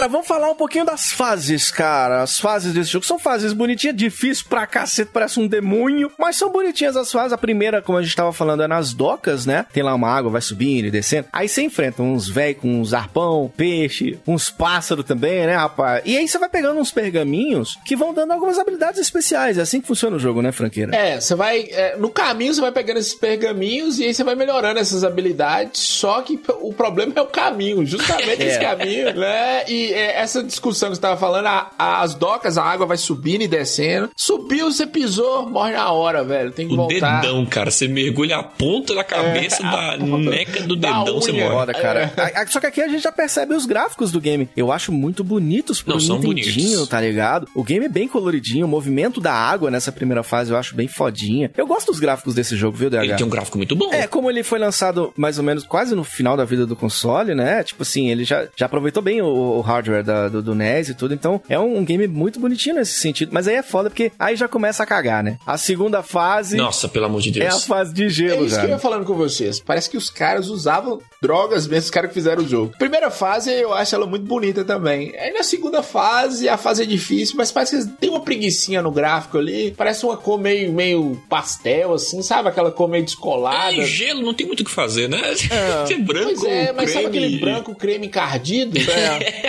[0.07, 2.23] Cara, vamos falar um pouquinho das fases, cara.
[2.23, 6.49] As fases desse jogo são fases bonitinhas, difícil pra cacete, parece um demônio, mas são
[6.49, 7.33] bonitinhas as fases.
[7.33, 9.67] A primeira, como a gente tava falando, é nas docas, né?
[9.73, 11.27] Tem lá uma água, vai subindo e descendo.
[11.33, 16.03] Aí você enfrenta uns velhos com uns arpão, peixe, uns pássaros também, né, rapaz?
[16.05, 19.59] E aí você vai pegando uns pergaminhos que vão dando algumas habilidades especiais.
[19.59, 20.95] É assim que funciona o jogo, né, franqueira?
[20.95, 21.67] É, você vai.
[21.73, 25.81] é, no caminho você vai pegando esses pergaminhos e aí você vai melhorando essas habilidades.
[25.81, 29.65] Só que o problema é o caminho, justamente esse caminho, né?
[29.67, 33.43] E é, essa discussão que você tava falando, a- as docas, a água vai subindo
[33.43, 34.11] e descendo.
[34.17, 36.51] Subiu, você pisou, morre na hora, velho.
[36.53, 37.21] Tem que O voltar.
[37.21, 37.71] dedão, cara.
[37.71, 41.45] Você mergulha a ponta da cabeça da neca do Da dedão, você unha.
[41.45, 41.57] morre.
[41.57, 42.13] Foda, cara.
[42.17, 44.49] A- a- Só que aqui a gente já percebe os gráficos do game.
[44.57, 46.89] Eu acho muito bonitos pro Não, são bonitos.
[46.89, 47.49] tá ligado?
[47.55, 50.89] O game é bem coloridinho, o movimento da água nessa primeira fase eu acho bem
[50.89, 51.51] fodinha.
[51.57, 53.05] Eu gosto dos gráficos desse jogo, viu, DH?
[53.05, 53.93] Ele tem um gráfico muito bom.
[53.93, 57.35] É, como ele foi lançado mais ou menos quase no final da vida do console,
[57.35, 57.63] né?
[57.63, 60.95] Tipo assim, ele já, já aproveitou bem o, o hardware da- do, do NES e
[60.95, 63.30] tudo, então é um, um game muito bonitinho nesse sentido.
[63.32, 65.39] Mas aí é foda porque aí já começa a cagar, né?
[65.47, 67.64] A segunda fase Nossa, pelo amor de é a Deus.
[67.64, 68.61] fase de É gelo isso já.
[68.62, 69.61] que eu ia falando com vocês.
[69.61, 72.72] Parece que os caras usavam drogas mesmo, os caras que fizeram o jogo.
[72.78, 75.14] Primeira fase, eu acho ela muito bonita também.
[75.18, 78.91] Aí na segunda fase, a fase é difícil, mas parece que tem uma preguiçinha no
[78.91, 79.72] gráfico ali.
[79.76, 82.49] Parece uma cor meio, meio pastel, assim, sabe?
[82.49, 83.76] Aquela cor meio descolada.
[83.76, 85.20] É, gelo não tem muito o que fazer, né?
[85.51, 87.26] É, branco, Pois é, mas sabe creme.
[87.26, 88.78] aquele branco creme encardido?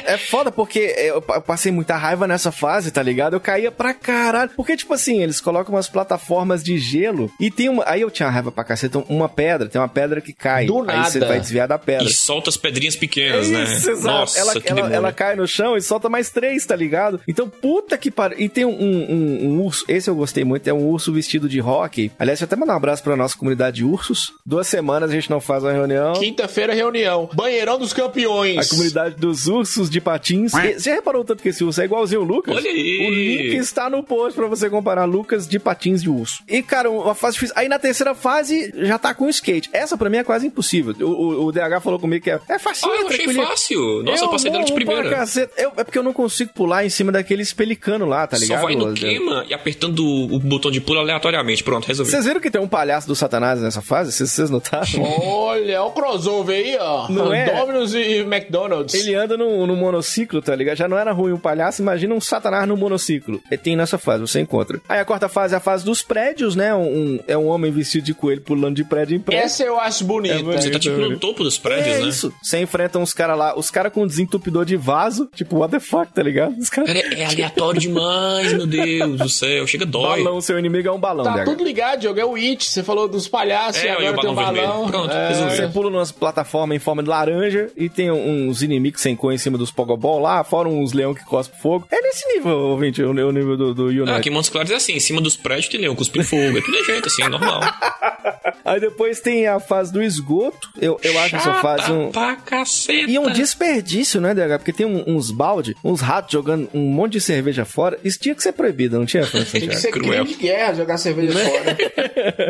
[0.06, 3.34] É foda porque eu pa- passei muita raiva nessa fase, tá ligado?
[3.36, 4.52] Eu caía pra caralho.
[4.56, 7.84] Porque, tipo assim, eles colocam umas plataformas de gelo e tem uma.
[7.88, 8.98] Aí eu tinha raiva pra cacete.
[9.10, 10.66] Uma pedra, tem uma pedra que cai.
[10.66, 12.06] Do Aí você vai desviar da pedra.
[12.08, 13.64] E solta as pedrinhas É pequenas, né?
[13.64, 14.08] isso, exato.
[14.08, 17.20] Nossa, ela, que ela, ela cai no chão e solta mais três, tá ligado?
[17.28, 18.40] Então, puta que pariu.
[18.40, 21.60] E tem um, um- um urso, esse eu gostei muito, é um urso vestido de
[21.60, 22.12] rock.
[22.20, 24.32] Aliás, eu até mandar um abraço pra nossa comunidade de ursos.
[24.46, 26.14] Duas semanas a gente não faz uma reunião.
[26.14, 27.30] Quinta-feira, reunião.
[27.34, 28.58] Banheirão dos campeões.
[28.66, 30.54] A comunidade dos ursos de patins.
[30.54, 32.56] E Você já reparou tanto que esse urso é igualzinho o Lucas?
[32.56, 33.08] Olha aí.
[33.08, 36.42] O link está no post pra você comparar Lucas de patins de urso.
[36.48, 37.56] E, cara, uma fase difícil.
[37.58, 39.70] Aí na terceira fase já tá com o skate.
[39.74, 40.96] Essa pra mim é quase impossível.
[41.02, 43.48] O, o- o DH falou comigo que é, é facinho, Ah, eu achei tranquilinho.
[43.48, 44.04] fácil.
[44.04, 45.26] Nossa, eu, passei dela de primeira.
[45.58, 48.60] Eu- é porque eu não consigo pular em cima daqueles pelicano lá, tá ligado?
[48.62, 51.64] Só vai no queima e apertando o o botão de pulo aleatoriamente.
[51.64, 52.12] Pronto, resolvi.
[52.12, 54.12] Vocês viram que tem um palhaço do Satanás nessa fase?
[54.12, 54.88] Vocês, notaram?
[55.02, 57.08] Olha, o crossover aí, ó.
[57.10, 57.46] Não é?
[57.60, 58.94] Domino's e McDonald's.
[58.94, 60.78] Ele anda num, num monociclo, tá ligado?
[60.78, 63.42] Já não era ruim um palhaço, imagina um satanás no monociclo.
[63.52, 64.80] E tem nessa fase, você encontra.
[64.88, 66.74] Aí a quarta fase é a fase dos prédios, né?
[66.74, 69.44] Um, é um homem vestido de coelho pulando de prédio em prédio.
[69.46, 70.44] Essa eu acho bonita.
[70.44, 72.08] Você tá tipo no topo dos prédios, é né?
[72.08, 72.34] isso.
[72.42, 76.12] Você enfrenta uns caras lá, os caras com desentupidor de vaso, tipo, what the fuck,
[76.14, 76.58] tá ligado?
[76.58, 76.92] Os caras.
[76.94, 79.66] Cara, é aleatório demais, meu Deus do céu.
[79.66, 80.24] Chega dói.
[80.24, 81.46] Balão, seu inimigo é um balão, Tá DH.
[81.46, 82.20] tudo ligado, Diogo.
[82.20, 82.70] É o It.
[82.70, 84.88] Você falou dos palhaços É, e aí agora o tem um balão.
[84.88, 85.34] Pronto, É.
[85.50, 89.38] Você pula numa plataforma em forma de laranja e tem uns inimigos sem cor em
[89.38, 91.88] cima dos Pogobol lá, fora uns leão que cospem fogo.
[91.92, 94.12] É nesse nível, ouvinte, o, o nível do, do Ah, Unite.
[94.12, 96.58] aqui em Montes Claros é assim, em cima dos prédios tem leão, cuspindo fogo.
[96.58, 97.62] É tudo jeito, assim, normal.
[98.68, 100.70] Aí depois tem a fase do esgoto.
[100.80, 102.12] Eu, eu acho essa fase um.
[102.12, 103.10] Pra caceta.
[103.10, 104.58] E um desperdício, né, DH?
[104.58, 107.98] Porque tem um- uns balde, uns ratos jogando um monte de cerveja fora.
[108.04, 109.26] Isso tinha que ser proibido, não tinha?
[109.26, 110.26] Tem que ser Cruel.
[110.26, 111.78] crime de guerra jogar cerveja fora.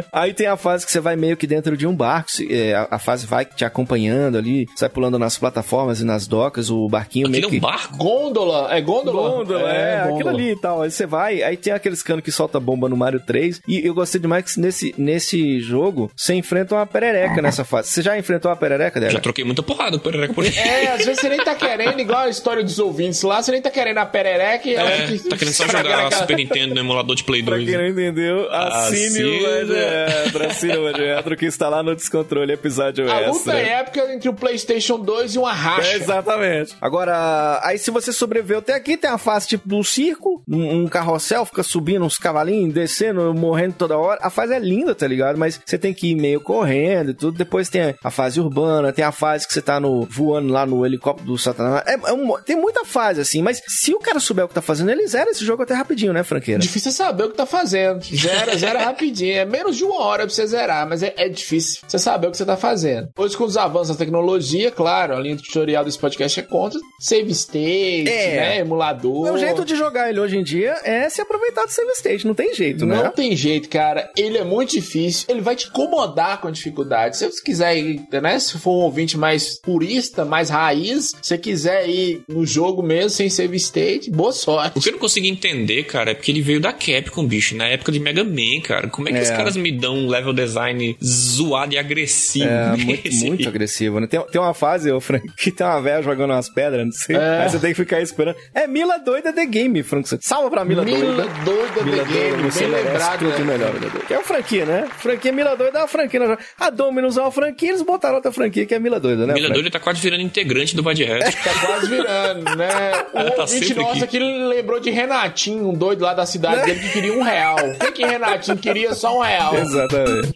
[0.11, 2.32] Aí tem a fase que você vai meio que dentro de um barco.
[2.32, 4.68] se- é, a, a fase vai te acompanhando ali.
[4.80, 7.57] Vai pulando nas plataformas e nas docas, o barquinho Aquilo meio é que.
[7.57, 7.97] um barco?
[7.97, 8.74] Gôndola.
[8.76, 9.30] É gôndola?
[9.38, 10.32] Gôndola, é, aquilo gôndola.
[10.32, 10.82] ali e tal.
[10.82, 13.61] Aí você vai, aí tem aqueles canos que solta bomba no Mario 3.
[13.68, 17.89] E eu gostei demais que nesse, nesse jogo você enfrenta uma perereca nessa fase.
[17.89, 19.20] Você já enfrentou uma perereca, Já dela?
[19.20, 22.64] troquei muita porrada por por É, às vezes você nem tá querendo, igual a história
[22.64, 25.53] dos ouvintes lá, você nem tá querendo a perereca e ela É, fica- tá querendo
[25.53, 27.68] só jogar aquela- Super Nintendo no emulador de Play Pra 2.
[27.70, 29.58] quem não entendeu, assine o.
[29.68, 33.32] Mediatro, assine o Mediatro que está lá no Descontrole episódio A extra.
[33.32, 35.88] luta é épica entre o PlayStation 2 e uma racha.
[35.91, 36.76] É, exatamente.
[36.82, 40.88] Agora, aí se você sobreviveu até aqui, tem a fase tipo do circo, um, um
[40.88, 44.20] carrossel, fica subindo uns cavalinhos, descendo, morrendo toda hora.
[44.22, 45.38] A fase é linda, tá ligado?
[45.38, 47.38] Mas você tem que ir meio correndo e tudo.
[47.38, 50.86] Depois tem a fase urbana, tem a fase que você tá no, voando lá no
[50.86, 51.84] helicóptero do Satanás.
[51.88, 54.62] É, é um- tem muita fase, assim, mas se o cara souber o que tá
[54.62, 56.60] fazendo, ele zera esse jogo até rapidinho, né, franqueira?
[56.62, 58.04] Difícil é saber o que tá fazendo.
[58.04, 59.34] Zera, zera rapidinho.
[59.38, 62.32] É menos de uma hora pra você zerar, mas é, é difícil você saber o
[62.32, 63.10] que você tá fazendo.
[63.18, 66.80] Hoje, com os avanços da tecnologia, claro, a linha tutorial desse podcast é contra.
[67.00, 68.36] Save state, É.
[68.36, 68.60] né?
[68.60, 69.32] Emulador.
[69.34, 72.34] O jeito de jogar ele hoje em dia é se aproveitar do save state, não
[72.34, 73.10] tem jeito, Não né?
[73.16, 74.10] tem jeito, cara.
[74.18, 75.26] Ele é muito difícil.
[75.30, 77.17] Ele vai te incomodar com a dificuldade.
[77.17, 78.39] Se você quiser ir, né?
[78.39, 83.09] Se for um ouvinte mais purista, mais raiz, se você quiser ir no jogo mesmo,
[83.09, 84.77] sem save state, boa sorte.
[84.77, 87.65] O que eu não consegui entender, cara, é porque ele veio da Capcom, bicho, na
[87.67, 88.88] época de Mega Man, cara.
[88.89, 89.21] Como é que É.
[89.21, 92.45] os caras me dão um level design zoado e agressivo?
[92.49, 94.07] É, muito, muito agressivo, né?
[94.07, 97.15] Tem, tem uma fase, ô, Frank, que tem uma velha jogando umas pedras, não sei.
[97.15, 97.43] É.
[97.43, 98.35] Aí você tem que ficar esperando.
[98.53, 100.07] É Mila Doida The Game, Frank.
[100.21, 101.23] Salva pra Mila, Mila Doida.
[101.45, 103.45] Doida Mila The Game, você bem lembrado, tudo né?
[103.57, 104.05] melhor, Mila Doida.
[104.05, 104.88] Que é o franquia, né?
[104.97, 106.19] Franquia Mila Doida é uma franquia.
[106.19, 106.38] né?
[106.59, 109.34] A Dominus é uma franquia, eles botaram outra franquia que é Mila Doida, né?
[109.34, 109.49] Mila?
[109.49, 111.38] Doida tá quase virando integrante do Bad Hat.
[111.43, 112.91] Tá quase virando, né?
[113.13, 114.19] O Ela tá ouvinte nosso aqui.
[114.19, 117.57] lembrou de Renatinho, um doido lá da cidade dele que queria um real.
[117.57, 118.93] O que, que Renatinho queria?
[118.93, 119.55] Só um real.
[119.57, 120.34] Exatamente.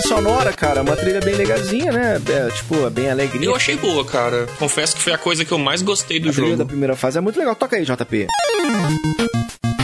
[0.00, 2.20] Trilha sonora, cara, uma trilha bem legalzinha, né?
[2.28, 3.46] É, tipo, é bem alegria.
[3.46, 4.46] Eu achei boa, cara.
[4.58, 6.66] Confesso que foi a coisa que eu mais gostei do A trilha da jogo.
[6.68, 7.54] primeira fase é muito legal.
[7.54, 8.26] Toca aí, JP.
[8.26, 9.77] Cara,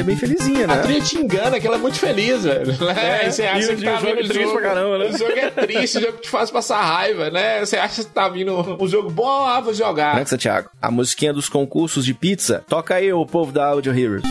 [0.00, 0.74] é bem felizinha, né?
[0.74, 2.66] A trilha te engana, que ela é muito feliz, velho.
[2.84, 3.20] né?
[3.22, 4.60] É, E você e acha o- que e tá o jogo vendo é triste pra
[4.62, 5.04] caramba, né?
[5.06, 7.60] O jogo é triste, o jogo te faz passar raiva, né?
[7.60, 10.14] Você acha que tá vindo um jogo bom, ah, vou jogar.
[10.16, 10.68] Né, Santiago?
[10.80, 12.64] A musiquinha dos concursos de pizza.
[12.68, 14.22] Toca aí, o povo da Audio Heroes.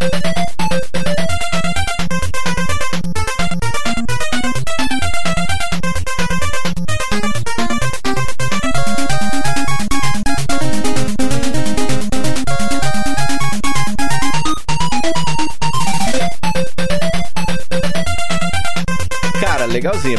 [0.00, 0.39] Cara,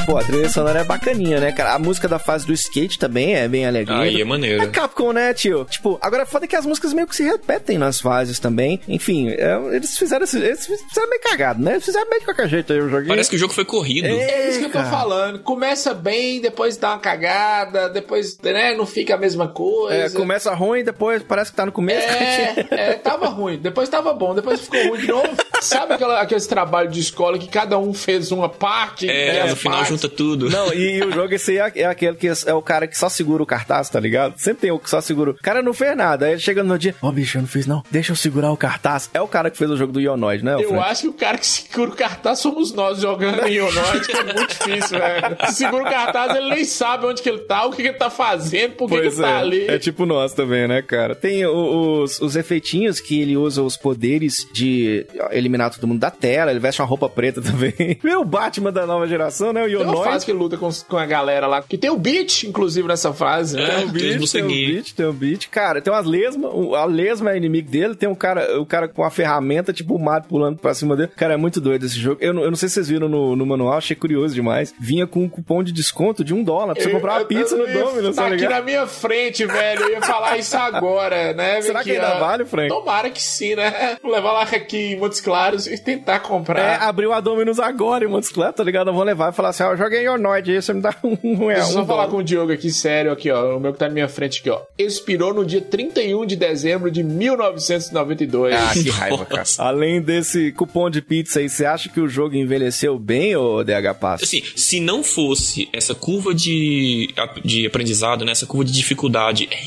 [0.05, 1.73] Pô, a trilha sonora é bacaninha, né, cara?
[1.73, 3.93] A música da fase do skate também é bem alegre.
[3.93, 4.69] Aí é É maneiro.
[4.69, 5.65] Capcom, né, tio?
[5.65, 8.79] Tipo, agora foda que as músicas meio que se repetem nas fases também.
[8.88, 11.71] Enfim, é, eles fizeram esse, eles fizeram meio cagado, né?
[11.73, 13.09] Eles fizeram meio de qualquer jeito aí o joguinho.
[13.09, 14.07] Parece que o jogo foi corrido.
[14.07, 15.39] É isso que eu tô falando.
[15.39, 19.95] Começa bem, depois dá uma cagada, depois, né, não fica a mesma coisa.
[19.95, 22.07] É, começa ruim, depois parece que tá no começo.
[22.07, 23.57] É, é, tava ruim.
[23.57, 25.29] Depois tava bom, depois ficou ruim de novo.
[25.61, 29.09] Sabe aquela, aqueles trabalhos de escola que cada um fez uma parte?
[29.09, 29.89] É, É, as no final partes.
[29.89, 30.49] junta tudo.
[30.49, 33.09] Não, e, e o jogo esse é, é aquele que é o cara que só
[33.09, 34.34] segura o cartaz, tá ligado?
[34.38, 35.32] Sempre tem o que só segura.
[35.32, 36.26] O cara não fez nada.
[36.26, 37.84] Aí ele chega no dia, ó, bicho, eu não fiz não.
[37.91, 39.09] Deixa eu segurar o cartaz.
[39.13, 40.55] É o cara que fez o jogo do Ionoid, né?
[40.55, 40.80] Eu Fred?
[40.84, 44.24] acho que o cara que segura o cartaz somos nós jogando em Ionoid, que é
[44.24, 45.38] muito difícil, velho.
[45.47, 47.97] Se segura o cartaz, ele nem sabe onde que ele tá, o que, que ele
[47.97, 49.67] tá fazendo, por que, que Pois ele tá é, ali.
[49.67, 51.15] é tipo nós também, né, cara?
[51.15, 56.51] Tem os, os efeitinhos que ele usa os poderes de eliminar todo mundo da tela,
[56.51, 57.74] ele veste uma roupa preta também.
[58.19, 59.61] O Batman da nova geração, né?
[59.66, 62.43] O Tem uma fase que luta com, com a galera lá, que tem o beat,
[62.43, 63.64] inclusive, nessa fase, né?
[63.64, 63.68] É.
[63.68, 64.72] Tem os beat, tem um morceguinhos.
[64.74, 65.47] beat, tem um beat.
[65.49, 66.51] Cara, tem umas lesmas.
[66.53, 67.95] o- A lesma é inimigo dele.
[67.95, 71.09] Tem um cara, o cara com a ferramenta, tipo o Mario pulando pra cima dele.
[71.16, 72.18] Cara, é muito doido esse jogo.
[72.22, 74.74] Eu não, eu não sei se vocês viram no, no manual, achei curioso demais.
[74.80, 77.59] Vinha com um cupom de desconto de um dólar pra você comprar uma pizza eu-
[77.59, 79.82] no eu Domino's, Tá tá aqui na minha frente, velho.
[79.84, 81.62] Eu ia falar isso agora, né?
[81.62, 82.70] Será que ó, ainda vale, Frank?
[82.70, 83.97] Tomara que sim, né?
[84.01, 86.82] Vou levar lá aqui em Montes Claros e tentar É, comprar.
[86.82, 88.89] abriu a Dominus agora em Montes tá ligado?
[88.89, 91.15] Eu vou levar e falar assim: ó, eu joguei Ionoid aí, você me dá um
[91.37, 91.55] real.
[91.55, 93.57] Deixa eu só um falar com o Diogo aqui, sério, aqui, ó.
[93.57, 94.61] O meu que tá na minha frente aqui, ó.
[94.77, 98.55] Expirou no dia 31 de dezembro de 1992.
[98.55, 99.43] Ah, que raiva, cara.
[99.57, 103.93] Além desse cupom de pizza aí, você acha que o jogo envelheceu bem, ô DH
[103.99, 104.23] Pass?
[104.23, 108.31] Assim, se não fosse essa curva de, de aprendizado, né?
[108.31, 109.61] Essa curva de dificuldade é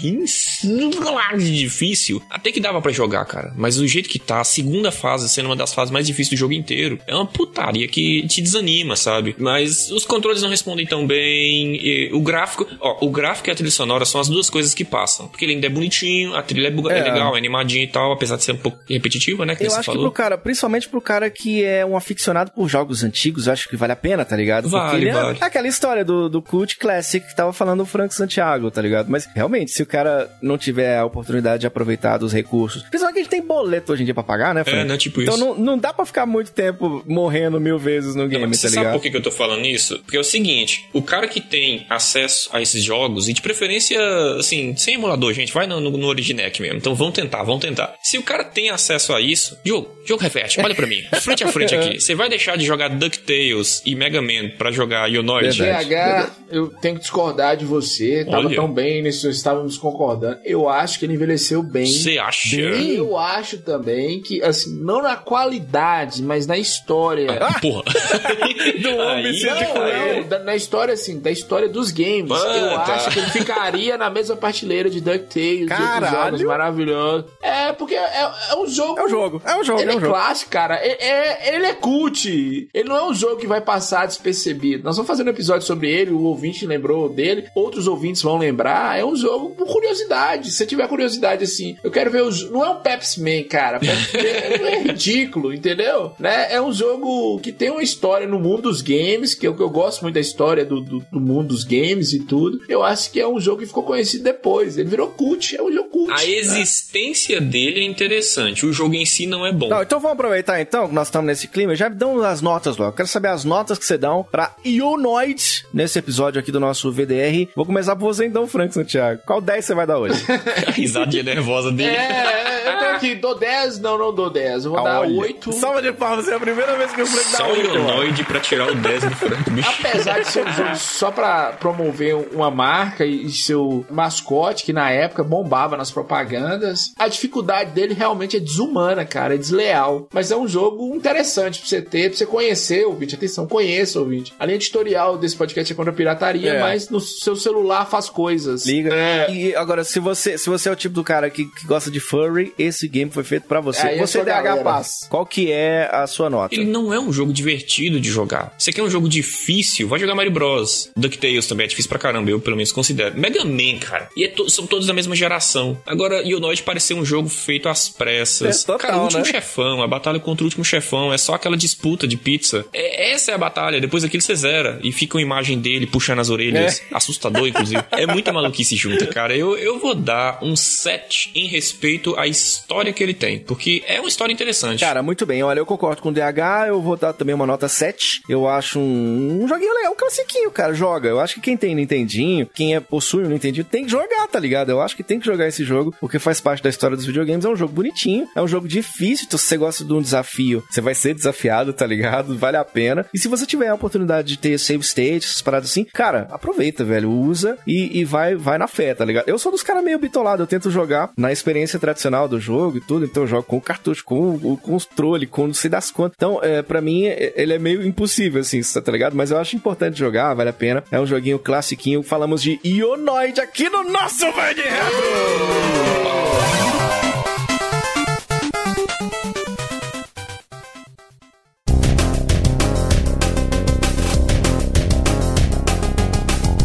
[1.39, 3.53] difícil, até que dava pra jogar, cara.
[3.57, 6.37] Mas do jeito que tá, a segunda fase sendo uma das fases mais difíceis do
[6.37, 9.35] jogo inteiro, é uma putaria que te desanima, sabe?
[9.39, 13.55] Mas os controles não respondem tão bem, e o gráfico, ó, o gráfico e a
[13.55, 15.29] trilha sonora são as duas coisas que passam.
[15.29, 17.03] Porque ele ainda é bonitinho, a trilha é, é É.
[17.05, 19.55] legal, é animadinha e tal, apesar de ser um pouco repetitiva, né?
[19.55, 20.03] Que Eu acho que falou.
[20.03, 23.77] pro cara, principalmente pro cara que é um aficionado por jogos antigos, eu acho que
[23.77, 24.65] vale a pena, tá ligado?
[24.65, 25.39] Porque Vale, ele é- vale.
[25.41, 29.09] é aquela história do, do Cult Classic que tava falando o Frank Santiago, tá ligado?
[29.11, 33.21] Mas realmente, se o cara não tiver a oportunidade de aproveitar dos recursos, principalmente que
[33.21, 34.79] a gente tem boleto hoje em dia pra pagar, né, Frank?
[34.81, 34.97] É, né?
[34.97, 35.45] Tipo Então isso.
[35.45, 38.69] não, não dá pra ficar muito tempo morrendo mil vezes no Não, game, mas tá
[38.69, 38.95] você sabe ligado?
[38.97, 39.99] por que que eu tô falando isso?
[40.01, 43.99] Porque é o seguinte, o cara que tem acesso a esses jogos, e de preferência,
[44.39, 46.77] assim, sem emulador, gente, vai no, no, no Originec mesmo.
[46.77, 47.95] Então vamos tentar, vamos tentar.
[48.03, 51.49] Se o cara tem acesso a isso, jogo, jogo reverte, olha pra mim, frente a
[51.49, 52.01] frente aqui.
[52.01, 55.57] Você vai deixar de jogar DuckTales e Mega Man pra jogar Ionoid?
[55.59, 58.25] PH, eu tenho que discordar de você.
[58.25, 58.57] Tava Olha.
[58.57, 60.39] tão bem nisso, estávamos concordando.
[60.45, 61.87] Eu acho que ele envelheceu bem.
[61.87, 62.57] Você acha?
[62.57, 67.39] E eu acho também que, assim, não na qualidade, mas na história.
[67.41, 67.85] Ah, porra.
[68.81, 72.31] Do homem Aí, Não, da- na história, assim, da história dos games.
[72.33, 72.95] Ah, eu tá.
[72.95, 76.07] acho que ele ficaria na mesma prateleira de DuckTales, Caralho.
[76.39, 77.31] jogos maravilhosos.
[77.43, 78.99] É, porque é, é um jogo.
[78.99, 80.13] É um jogo, é um jogo, Ele é um é jogo.
[80.13, 80.77] clássico, cara.
[80.77, 81.05] É,
[81.51, 82.69] é- ele é cult.
[82.73, 84.85] Ele não é um jogo que vai passar despercebido.
[84.85, 88.99] Nós vamos fazer um episódio sobre ele, o ouvinte lembrou dele, outros ouvintes vão lembrar.
[88.99, 90.51] É um jogo por curiosidade.
[90.51, 92.51] Se você tiver curiosidade, assim, eu quero ver os.
[92.51, 93.79] Não é um Pepsi Man, cara.
[93.79, 96.13] Pepsi Man é ridículo, entendeu?
[96.19, 96.53] Né?
[96.53, 99.69] É um jogo que tem uma história no mundo dos games, que eu, que eu
[99.69, 102.63] gosto muito da história do, do, do mundo dos games e tudo.
[102.67, 104.79] Eu acho que é um jogo que ficou conhecido depois.
[104.79, 106.11] Ele virou cult, é um jogo cult.
[106.11, 106.31] A né?
[106.31, 109.69] existência dele é interessante, o jogo em si não é bom.
[109.69, 111.75] Não, então vamos aproveitar então que nós estamos nesse clima.
[111.75, 112.97] Já dão as notas logo.
[112.97, 117.51] Quero saber as notas que você dão pra Ionoid nesse episódio aqui do nosso VDR.
[117.55, 119.21] Vou começar por você então, Frank Santiago.
[119.27, 120.25] Qual 10 você vai dar hoje?
[120.67, 121.95] A risadinha nervosa dele.
[121.95, 124.65] É, eu tô aqui, dou 10, não, não dou 10.
[124.65, 125.21] Eu vou dar Olha.
[125.21, 125.53] 8.
[125.53, 127.69] Salva de palmas, é a primeira vez que o Frank dá Só o 8.
[127.69, 127.89] mano.
[127.89, 129.69] Ionoid pra tirar o 10 do Frank, bicho.
[129.81, 134.91] Apesar de ser um jogo só pra promover uma marca e seu mascote, que na
[134.91, 140.09] época bombava nas propagandas, a dificuldade dele realmente é desumana, cara, é desleal.
[140.13, 143.15] Mas é um jogo interessante pra você ter, pra você conhecer, ouvinte.
[143.15, 144.33] Atenção, conheça, ouvinte.
[144.39, 146.61] A linha editorial desse podcast é contra a pirataria, É.
[146.61, 148.67] mas no seu celular faz coisas.
[148.67, 148.95] Liga.
[148.95, 149.31] É.
[149.31, 152.01] E agora, se você, se você é o tipo do cara que, que gosta de
[152.01, 153.87] furry, esse game foi feito pra você.
[153.89, 154.63] É você sua DH.
[154.63, 156.55] Paz, qual que é a sua nota?
[156.55, 158.55] Ele não é um jogo divertido de jogar.
[158.59, 159.89] Você quer um jogo difícil?
[159.89, 160.91] Vai jogar Mario Bros.
[160.97, 163.19] DuckTales também é difícil pra caramba, eu pelo menos considero.
[163.19, 164.09] Mega Man, cara.
[164.17, 165.81] E é to- são todos da mesma geração.
[165.87, 168.63] Agora, Ionoid pareceu um jogo feito às pressas.
[168.63, 169.31] É, total, cara, o último né?
[169.31, 172.65] chefão, a batalha contra o último chefão, é só aquela disputa de pizza.
[172.73, 173.81] É, essa é a batalha.
[173.81, 174.79] Depois daquilo você zera.
[174.83, 176.83] E fica uma imagem dele puxando as orelhas.
[176.93, 177.83] Assustador, inclusive.
[177.93, 179.37] É muita maluquice junta, cara.
[179.37, 183.39] Eu, eu vou dar um 7 em respeito à história que ele tem.
[183.39, 184.81] Porque é uma história interessante.
[184.81, 185.43] Cara, muito bem.
[185.43, 188.23] Olha, eu concordo com o DH, eu vou dar também uma nota 7.
[188.29, 190.75] Eu acho um, um joguinho legal, um classiquinho, cara.
[190.75, 191.09] Joga.
[191.09, 194.39] Eu acho que quem tem Nintendinho, quem é, possui um Nintendinho, tem que jogar, tá
[194.39, 194.71] ligado?
[194.71, 197.45] Eu acho que tem que jogar esse jogo, porque faz parte da história dos videogames.
[197.45, 199.27] É um jogo bonitinho, é um jogo difícil.
[199.27, 202.37] Então, se você gosta de um desafio, você vai ser desafiado, tá ligado?
[202.39, 203.07] Vale a pena.
[203.13, 206.85] E se você tiver a oportunidade de ter save state, essas paradas assim, cara, aproveita,
[206.85, 207.11] velho.
[207.11, 209.29] Usa e, e vai, vai na fé, tá ligado?
[209.29, 212.81] Eu sou dos caras meio bitolados, eu tento jogar na experiência tradicional do jogo e
[212.81, 216.17] tudo, então eu jogo com o cartucho, com o, controle, com não sei das quantas.
[216.17, 218.61] Então, é, pra mim, é- ele é meio impossível, assim.
[218.63, 219.15] tá ligado?
[219.17, 220.85] Mas eu acho importante jogar, vale a pena.
[220.91, 222.03] É um joguinho classiquinho.
[222.03, 226.05] Falamos de Ionoid aqui no nosso Vai de Retro!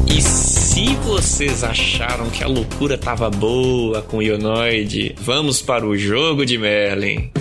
[0.08, 5.96] E se vocês acharam que a loucura tava boa com o Ionoid, vamos para o
[5.98, 7.32] jogo de Merlin.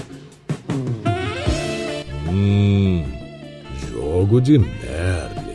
[2.29, 3.05] Hum,
[4.09, 5.49] jogo de Merlin.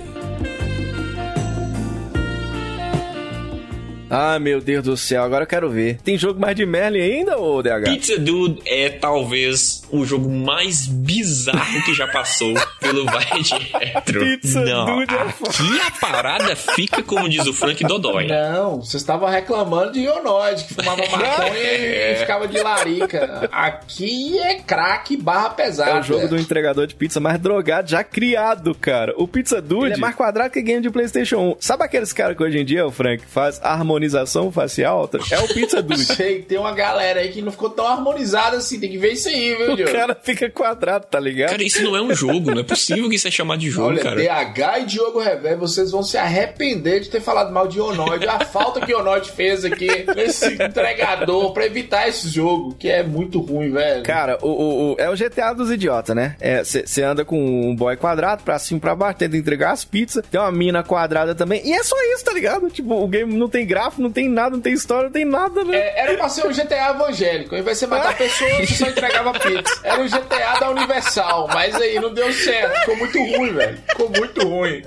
[4.15, 5.97] Ah, meu Deus do céu, agora eu quero ver.
[6.03, 7.85] Tem jogo mais de Merlin ainda, ô DH?
[7.85, 12.53] Pizza Dude é talvez o jogo mais bizarro que já passou
[12.93, 14.19] pelo Vai de Retro.
[14.19, 18.27] Pizza Não, Dude é aqui a parada fica como diz o Frank Dodói.
[18.27, 23.49] Não, vocês estavam reclamando de Ionoide, que fumava maconha e ficava de larica.
[23.51, 25.91] Aqui é craque barra pesada.
[25.91, 29.13] É o jogo do entregador de pizza mais drogado já criado, cara.
[29.17, 31.55] O Pizza Dude Ele é mais quadrado que game de PlayStation 1.
[31.59, 35.09] Sabe aqueles caras que hoje em dia, o Frank, faz harmonização facial?
[35.31, 36.05] É o Pizza Dude.
[36.05, 38.79] Sei, tem uma galera aí que não ficou tão harmonizada assim.
[38.79, 39.91] Tem que ver isso aí, viu, o Diogo?
[39.91, 41.51] cara fica quadrado, tá ligado?
[41.51, 42.51] Cara, isso não é um jogo.
[42.51, 44.15] Não é possível que isso é chamado de jogo, Olha, cara.
[44.15, 48.27] DH e Diogo Revé, vocês vão se arrepender de ter falado mal de Ionoide.
[48.27, 53.39] A falta que Ionoide fez aqui nesse entregador pra evitar esse jogo, que é muito
[53.39, 54.03] ruim, velho.
[54.03, 56.35] Cara, o, o, o- é o GTA dos idiotas, né?
[56.63, 57.37] Você anda com
[57.69, 60.23] um boy quadrado pra cima e pra baixo, tenta entregar as pizzas.
[60.29, 61.61] Tem uma mina quadrada também.
[61.65, 62.69] E é só isso, tá ligado?
[62.69, 65.63] Tipo, o game não tem gráfico, não tem nada, não tem história, não tem nada,
[65.63, 65.77] né?
[65.77, 67.55] É, era pra ser um GTA evangélico.
[67.55, 69.79] Ao invés de você matar pessoas, você só entregava pizza.
[69.83, 72.72] Era um GTA da Universal, mas aí não deu certo.
[72.79, 73.77] Ficou muito ruim, velho.
[73.89, 74.81] Ficou muito ruim.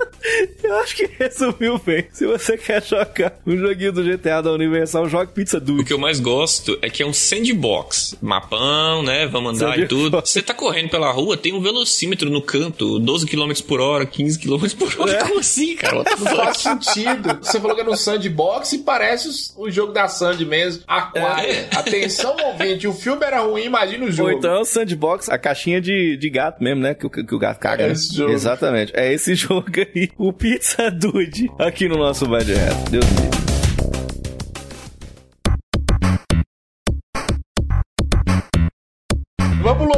[0.63, 2.05] Eu acho que resumiu bem.
[2.11, 5.83] Se você quer jogar um joguinho do GTA da Universal, jogue Pizza O Dude.
[5.85, 8.15] que eu mais gosto é que é um sandbox.
[8.21, 9.25] Mapão, né?
[9.27, 9.89] Vamos andar e Sandbox.
[9.89, 10.19] tudo.
[10.25, 14.39] Você tá correndo pela rua, tem um velocímetro no canto, 12 km por hora, 15
[14.39, 15.11] km por hora.
[15.13, 15.23] É.
[15.27, 16.03] Como assim, cara?
[16.03, 17.39] Não faz sentido.
[17.41, 20.83] Você falou que era um sandbox e parece o jogo da Sandy mesmo.
[20.87, 21.53] Aquário.
[21.75, 22.87] Atenção, ouvinte.
[22.87, 24.29] O filme era ruim, imagina o jogo.
[24.31, 26.93] Ou então é o sandbox, a caixinha de, de gato mesmo, né?
[26.93, 27.76] Que, o- que o gato caga.
[27.77, 27.93] É né?
[27.93, 28.31] esse jogo.
[28.31, 28.91] Exatamente.
[28.95, 30.09] É esse jogo aí.
[30.17, 31.49] O Pizza Dude.
[31.59, 32.91] Aqui no nosso de Reto.
[32.91, 33.46] Deus me livre.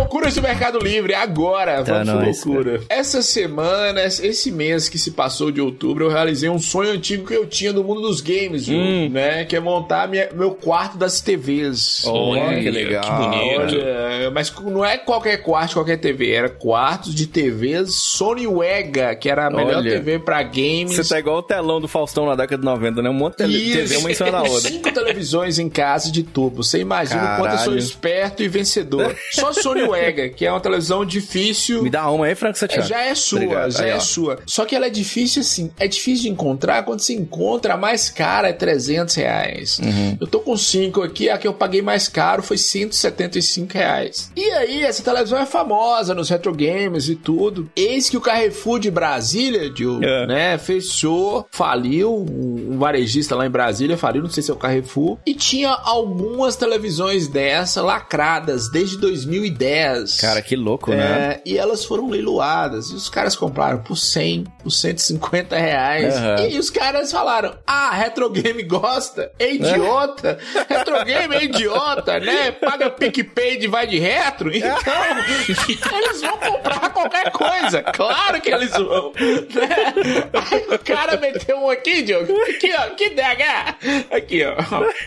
[0.09, 1.83] Loucuras do Mercado Livre agora.
[1.83, 2.81] Tá Vamos nóis, loucura.
[2.89, 7.33] Essa semana, esse mês que se passou de outubro, eu realizei um sonho antigo que
[7.35, 8.79] eu tinha no mundo dos games, viu?
[8.79, 9.09] Hum.
[9.09, 9.45] né?
[9.45, 12.03] Que é montar minha- meu quarto das TVs.
[12.07, 13.03] Olha, que legal.
[13.03, 13.75] Que bonito.
[13.85, 19.29] Olha, mas não é qualquer quarto, qualquer TV, era quartos de TVs Sony Wega, que
[19.29, 19.91] era a melhor Olha.
[19.91, 20.95] TV pra games.
[20.95, 23.09] Você tá igual o telão do Faustão na década de 90, né?
[23.09, 24.69] Um monte de TV, uma em cima da outra.
[24.69, 26.63] Cinco televisões em casa de tubo.
[26.63, 27.77] Você imagina o quanto eu sou Caralho.
[27.77, 29.15] esperto e vencedor.
[29.31, 29.98] Só Sony Wega,
[30.35, 31.83] que é uma televisão difícil.
[31.83, 32.87] Me dá uma aí, Frank É, Santiago.
[32.87, 33.71] já é sua, Obrigado.
[33.71, 34.39] já Aí, é sua.
[34.45, 36.83] Só que ela é difícil assim, é difícil de encontrar.
[36.83, 39.79] Quando você encontra, a mais cara é 300 reais.
[39.79, 40.17] Uhum.
[40.19, 44.31] Eu tô com cinco aqui, a que eu paguei mais caro foi 175 reais.
[44.35, 47.69] E aí, essa televisão é famosa nos retro games e tudo.
[47.75, 50.27] Eis que o Carrefour de Brasília, Diogo, É.
[50.27, 54.57] né, fechou, faliu, um um varejista lá em Brasília faliu, não sei se é o
[54.57, 59.88] Carrefour, e tinha algumas televisões dessa lacradas desde 2010.
[60.19, 61.33] Cara, que louco, né?
[61.33, 62.89] É, e elas foram leiloadas.
[62.89, 66.15] E os caras compraram por 100, por 150 reais.
[66.15, 66.47] Aham.
[66.47, 69.31] E os caras falaram: Ah, Retro Game gosta?
[69.39, 70.37] É idiota?
[70.67, 72.51] Retro Game é idiota, né?
[72.51, 74.51] Paga PicPay de vai de retro.
[74.55, 74.71] Então,
[75.97, 77.81] eles vão comprar qualquer coisa.
[77.83, 79.13] Claro que eles vão.
[79.13, 80.29] Né?
[80.33, 82.33] Aí o cara meteu um aqui, Diogo.
[82.43, 82.89] Aqui, ó.
[82.95, 84.11] Que DH.
[84.11, 84.55] Aqui, ó.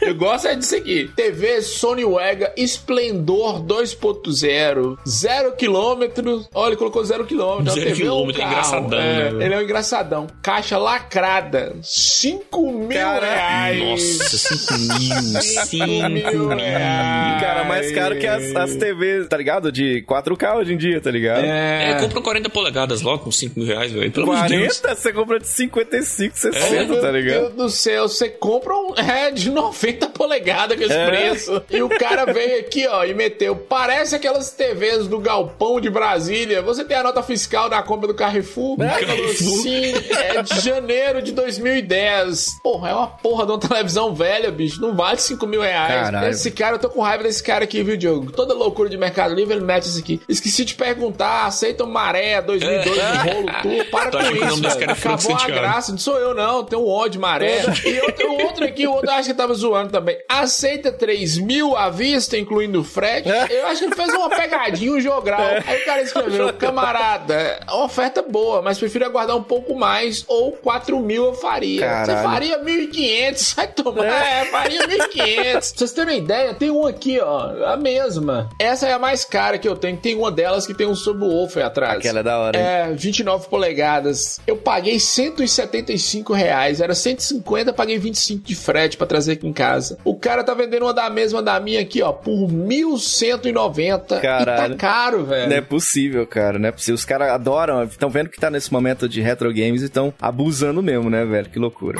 [0.00, 1.10] Eu gosto é disso aqui.
[1.14, 4.71] TV Sony Wega Esplendor 2.0.
[5.08, 6.48] Zero quilômetros.
[6.54, 7.74] Olha, ele colocou zero quilômetros.
[7.74, 9.44] Zero é um quilômetro, é engraçadão, É, né?
[9.44, 10.26] ele é um engraçadão.
[10.42, 11.74] Caixa lacrada.
[11.82, 13.80] 5 mil reais.
[13.80, 16.48] Nossa, 5 mil, 5 mil.
[16.48, 17.40] reais.
[17.40, 19.70] Cara, mais caro que as, as TVs, tá ligado?
[19.72, 21.44] De 4K hoje em dia, tá ligado?
[21.44, 22.00] É, É.
[22.00, 24.10] compra 40 polegadas logo com 5 mil reais, velho.
[24.10, 24.78] Pelo amor de Deus.
[24.80, 27.40] 40, você compra de 55, 60, Meu tá ligado?
[27.40, 31.06] Deus do céu, você compra um é, de 90 polegadas com esse É.
[31.06, 31.62] preço.
[31.70, 33.56] E o cara veio aqui, ó, e meteu.
[33.56, 36.62] Parece aquelas TVs do Galpão de Brasília.
[36.62, 38.76] Você tem a nota fiscal da compra do Carrefour?
[38.78, 39.34] Carrefour.
[39.34, 42.60] Sim, é de janeiro de 2010.
[42.62, 44.80] Porra, é uma porra de uma televisão velha, bicho.
[44.80, 46.04] Não vale 5 mil reais.
[46.04, 46.28] Caralho.
[46.28, 48.30] Esse cara, eu tô com raiva desse cara aqui, viu, Diogo?
[48.30, 50.20] Toda loucura de Mercado Livre, ele mete isso aqui.
[50.28, 53.84] Esqueci de perguntar, aceitam maré 2002 no rolo tudo.
[53.90, 54.78] Para Tu com isso, velho.
[54.78, 55.90] cara é Acabou a graça.
[55.90, 56.62] Não sou eu, não.
[56.62, 57.62] Tem um ódio maré.
[57.84, 60.16] E outro, o outro aqui, o outro eu acho que tava zoando também.
[60.28, 63.28] Aceita 3 mil à vista, incluindo o frete.
[63.28, 65.40] Eu acho que ele fez uma pegadinha Mercadinho Jogral.
[65.40, 65.64] É.
[65.66, 70.98] Aí o cara escreveu, camarada, oferta boa, mas prefiro aguardar um pouco mais ou 4
[71.00, 71.80] mil eu faria.
[71.80, 72.06] Caralho.
[72.06, 74.04] Você faria 1.500, vai tomar.
[74.04, 75.52] É, faria 1.500.
[75.72, 78.50] Pra vocês terem uma ideia, tem uma aqui, ó, a mesma.
[78.58, 79.96] Essa é a mais cara que eu tenho.
[79.96, 81.98] Tem uma delas que tem um subwoofer atrás.
[81.98, 82.64] Aquela é da hora, hein?
[82.64, 84.40] É, 29 polegadas.
[84.46, 86.80] Eu paguei 175 reais.
[86.80, 89.98] Era 150, paguei 25 de frete pra trazer aqui em casa.
[90.04, 94.20] O cara tá vendendo uma da mesma da minha aqui, ó, por 1.190.
[94.44, 94.74] Caralho.
[94.74, 95.48] E tá caro, velho.
[95.48, 96.58] Não é possível, cara.
[96.58, 96.94] Não é possível.
[96.94, 97.84] Os caras adoram.
[97.84, 101.48] Estão vendo que tá nesse momento de retro games e estão abusando mesmo, né, velho?
[101.48, 101.98] Que loucura.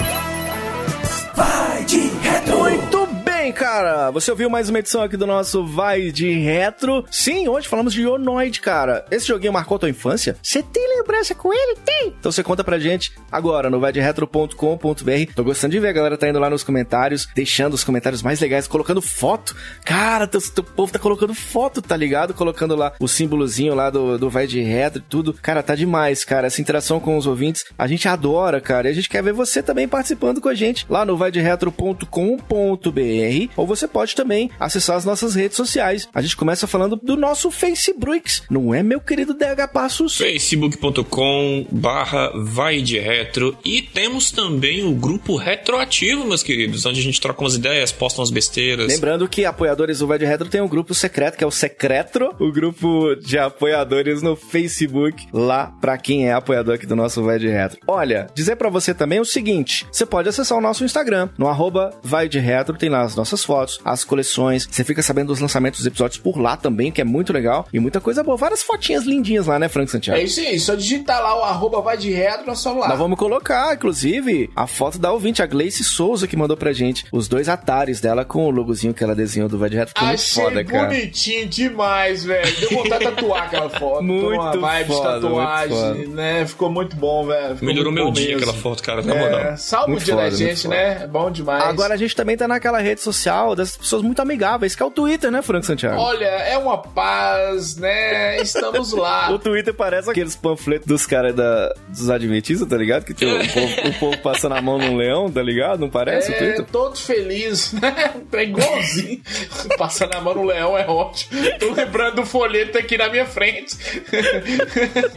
[3.53, 4.11] Cara.
[4.11, 7.05] Você ouviu mais uma edição aqui do nosso Vai de Retro?
[7.11, 9.05] Sim, hoje falamos de Ionoid, cara.
[9.11, 10.37] Esse joguinho marcou tua infância?
[10.43, 11.77] Você tem lembrança com ele?
[11.85, 12.15] Tem!
[12.19, 15.35] Então você conta pra gente agora no vaideretro.com.br.
[15.35, 18.41] Tô gostando de ver a galera tá indo lá nos comentários, deixando os comentários mais
[18.41, 19.55] legais, colocando foto.
[19.85, 22.33] Cara, teu, teu povo tá colocando foto, tá ligado?
[22.33, 25.35] Colocando lá o símbolozinho lá do, do Vai de Retro e tudo.
[25.35, 26.47] Cara, tá demais, cara.
[26.47, 28.89] Essa interação com os ouvintes, a gente adora, cara.
[28.89, 31.17] E a gente quer ver você também participando com a gente lá no
[33.57, 36.09] ou você pode também acessar as nossas redes sociais.
[36.15, 40.17] A gente começa falando do nosso Facebook, não é, meu querido DH Passos?
[40.17, 47.03] facebook.com barra vai de retro e temos também o grupo retroativo, meus queridos, onde a
[47.03, 48.89] gente troca umas ideias, posta umas besteiras.
[48.89, 52.35] Lembrando que apoiadores do Vai de Retro tem um grupo secreto, que é o Secretro,
[52.39, 57.39] o grupo de apoiadores no Facebook, lá pra quem é apoiador aqui do nosso Vai
[57.39, 57.79] de Retro.
[57.87, 61.91] Olha, dizer pra você também o seguinte, você pode acessar o nosso Instagram, no arroba
[62.03, 65.81] Vai de Retro, tem lá as nossas fotos, as coleções, você fica sabendo dos lançamentos
[65.81, 69.05] dos episódios por lá também, que é muito legal, e muita coisa boa, várias fotinhas
[69.05, 70.21] lindinhas lá, né, Frank Santiago?
[70.21, 72.13] É isso aí, só digitar lá o arroba vai de
[72.47, 72.89] nós somos lá.
[72.89, 77.05] Nós vamos colocar, inclusive, a foto da ouvinte, a Gleice Souza, que mandou pra gente
[77.13, 79.89] os dois atares dela com o logozinho que ela desenhou do Vai de Reto.
[79.89, 80.89] Ficou muito Achei foda, cara.
[80.89, 82.61] bonitinho demais, velho.
[82.61, 84.03] Deu vontade de tatuar aquela foto.
[84.13, 86.47] Muito uma vibe foda, de tatuagem, muito né?
[86.47, 87.59] Ficou muito bom, velho.
[87.63, 88.43] Melhorou muito meu dia mesmo.
[88.43, 89.15] aquela foto, cara, na.
[89.15, 89.57] É,
[89.87, 91.03] Muito o dia foda, da muito gente, né?
[91.03, 91.65] É bom demais.
[91.65, 93.12] Agora a gente também tá naquela rede social
[93.55, 96.01] das pessoas muito amigáveis, que é o Twitter, né, Frank Santiago?
[96.01, 98.41] Olha, é uma paz, né?
[98.41, 99.31] Estamos lá.
[99.33, 103.05] O Twitter parece aqueles panfletos dos caras da, dos adventistas, tá ligado?
[103.05, 105.81] Que tem o povo, o povo passando a mão num leão, tá ligado?
[105.81, 108.15] Não parece É, todo feliz, né?
[108.33, 109.21] É igualzinho.
[109.79, 111.41] Passando a mão no leão é ótimo.
[111.59, 113.77] Tô lembrando do folheto aqui na minha frente.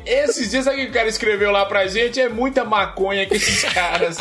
[0.06, 3.64] Esses dias aqui que o cara escreveu lá pra gente é muita maconha que esses
[3.74, 4.18] caras.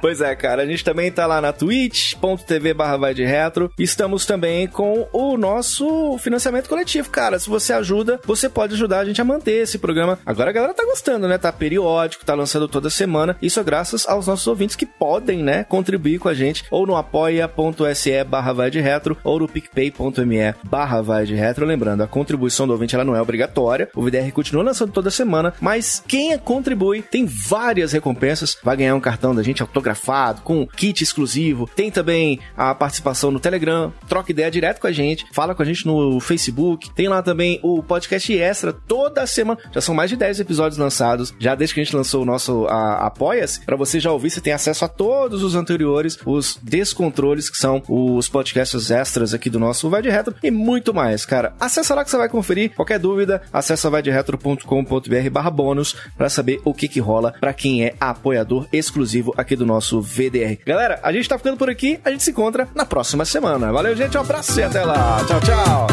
[0.00, 3.70] Pois é, cara, a gente também tá lá na twitch.tv barra vai de retro.
[3.78, 7.38] Estamos também com o nosso financiamento coletivo, cara.
[7.38, 10.18] Se você ajuda, você pode ajudar a gente a manter esse programa.
[10.24, 11.38] Agora a galera tá gostando, né?
[11.38, 13.36] Tá periódico, tá lançando toda semana.
[13.40, 16.96] Isso é graças aos nossos ouvintes que podem, né, contribuir com a gente ou no
[16.96, 21.66] apoia.se barra vai de retro ou no picpay.me barra vai de retro.
[21.66, 23.88] Lembrando, a contribuição do ouvinte ela não é obrigatória.
[23.94, 28.56] O VDR continua lançando toda semana, mas quem contribui tem várias recompensas.
[28.62, 31.68] Vai ganhar um cartão da gente autografado, com kit exclusivo.
[31.74, 35.64] Tem também a participação no Telegram, troca ideia direto com a gente, fala com a
[35.64, 36.90] gente no Facebook.
[36.94, 39.60] Tem lá também o podcast extra toda semana.
[39.72, 42.66] Já são mais de 10 episódios lançados, já desde que a gente lançou o nosso
[42.68, 43.60] Apoia-se.
[43.64, 47.82] Pra você já ouvir, você tem acesso a todos os anteriores, os descontroles, que são
[47.88, 51.54] os podcasts extras aqui do nosso Vai de Retro e muito mais, cara.
[51.58, 52.74] Acessa lá que você vai conferir.
[52.74, 57.94] Qualquer dúvida, acessa vaideretro.com.br barra bônus pra saber o que que rola pra quem é
[58.00, 60.58] apoiador exclusivo aqui do nosso VDR.
[60.66, 63.72] Galera, a gente tá ficando por aqui, a gente se encontra na próxima semana.
[63.72, 65.24] Valeu, gente, um abraço e até lá.
[65.24, 65.86] Tchau, tchau.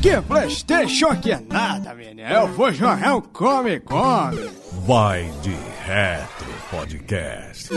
[0.00, 2.28] Que Playstation que é nada, menino.
[2.28, 4.50] Eu vou jogar um Come Come.
[4.86, 5.54] Vai de
[5.84, 7.68] Retro Podcast.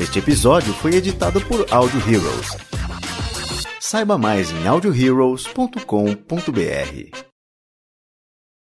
[0.00, 2.56] Este episódio foi editado por Audio Heroes.
[3.80, 7.27] Saiba mais em audioheroes.com.br.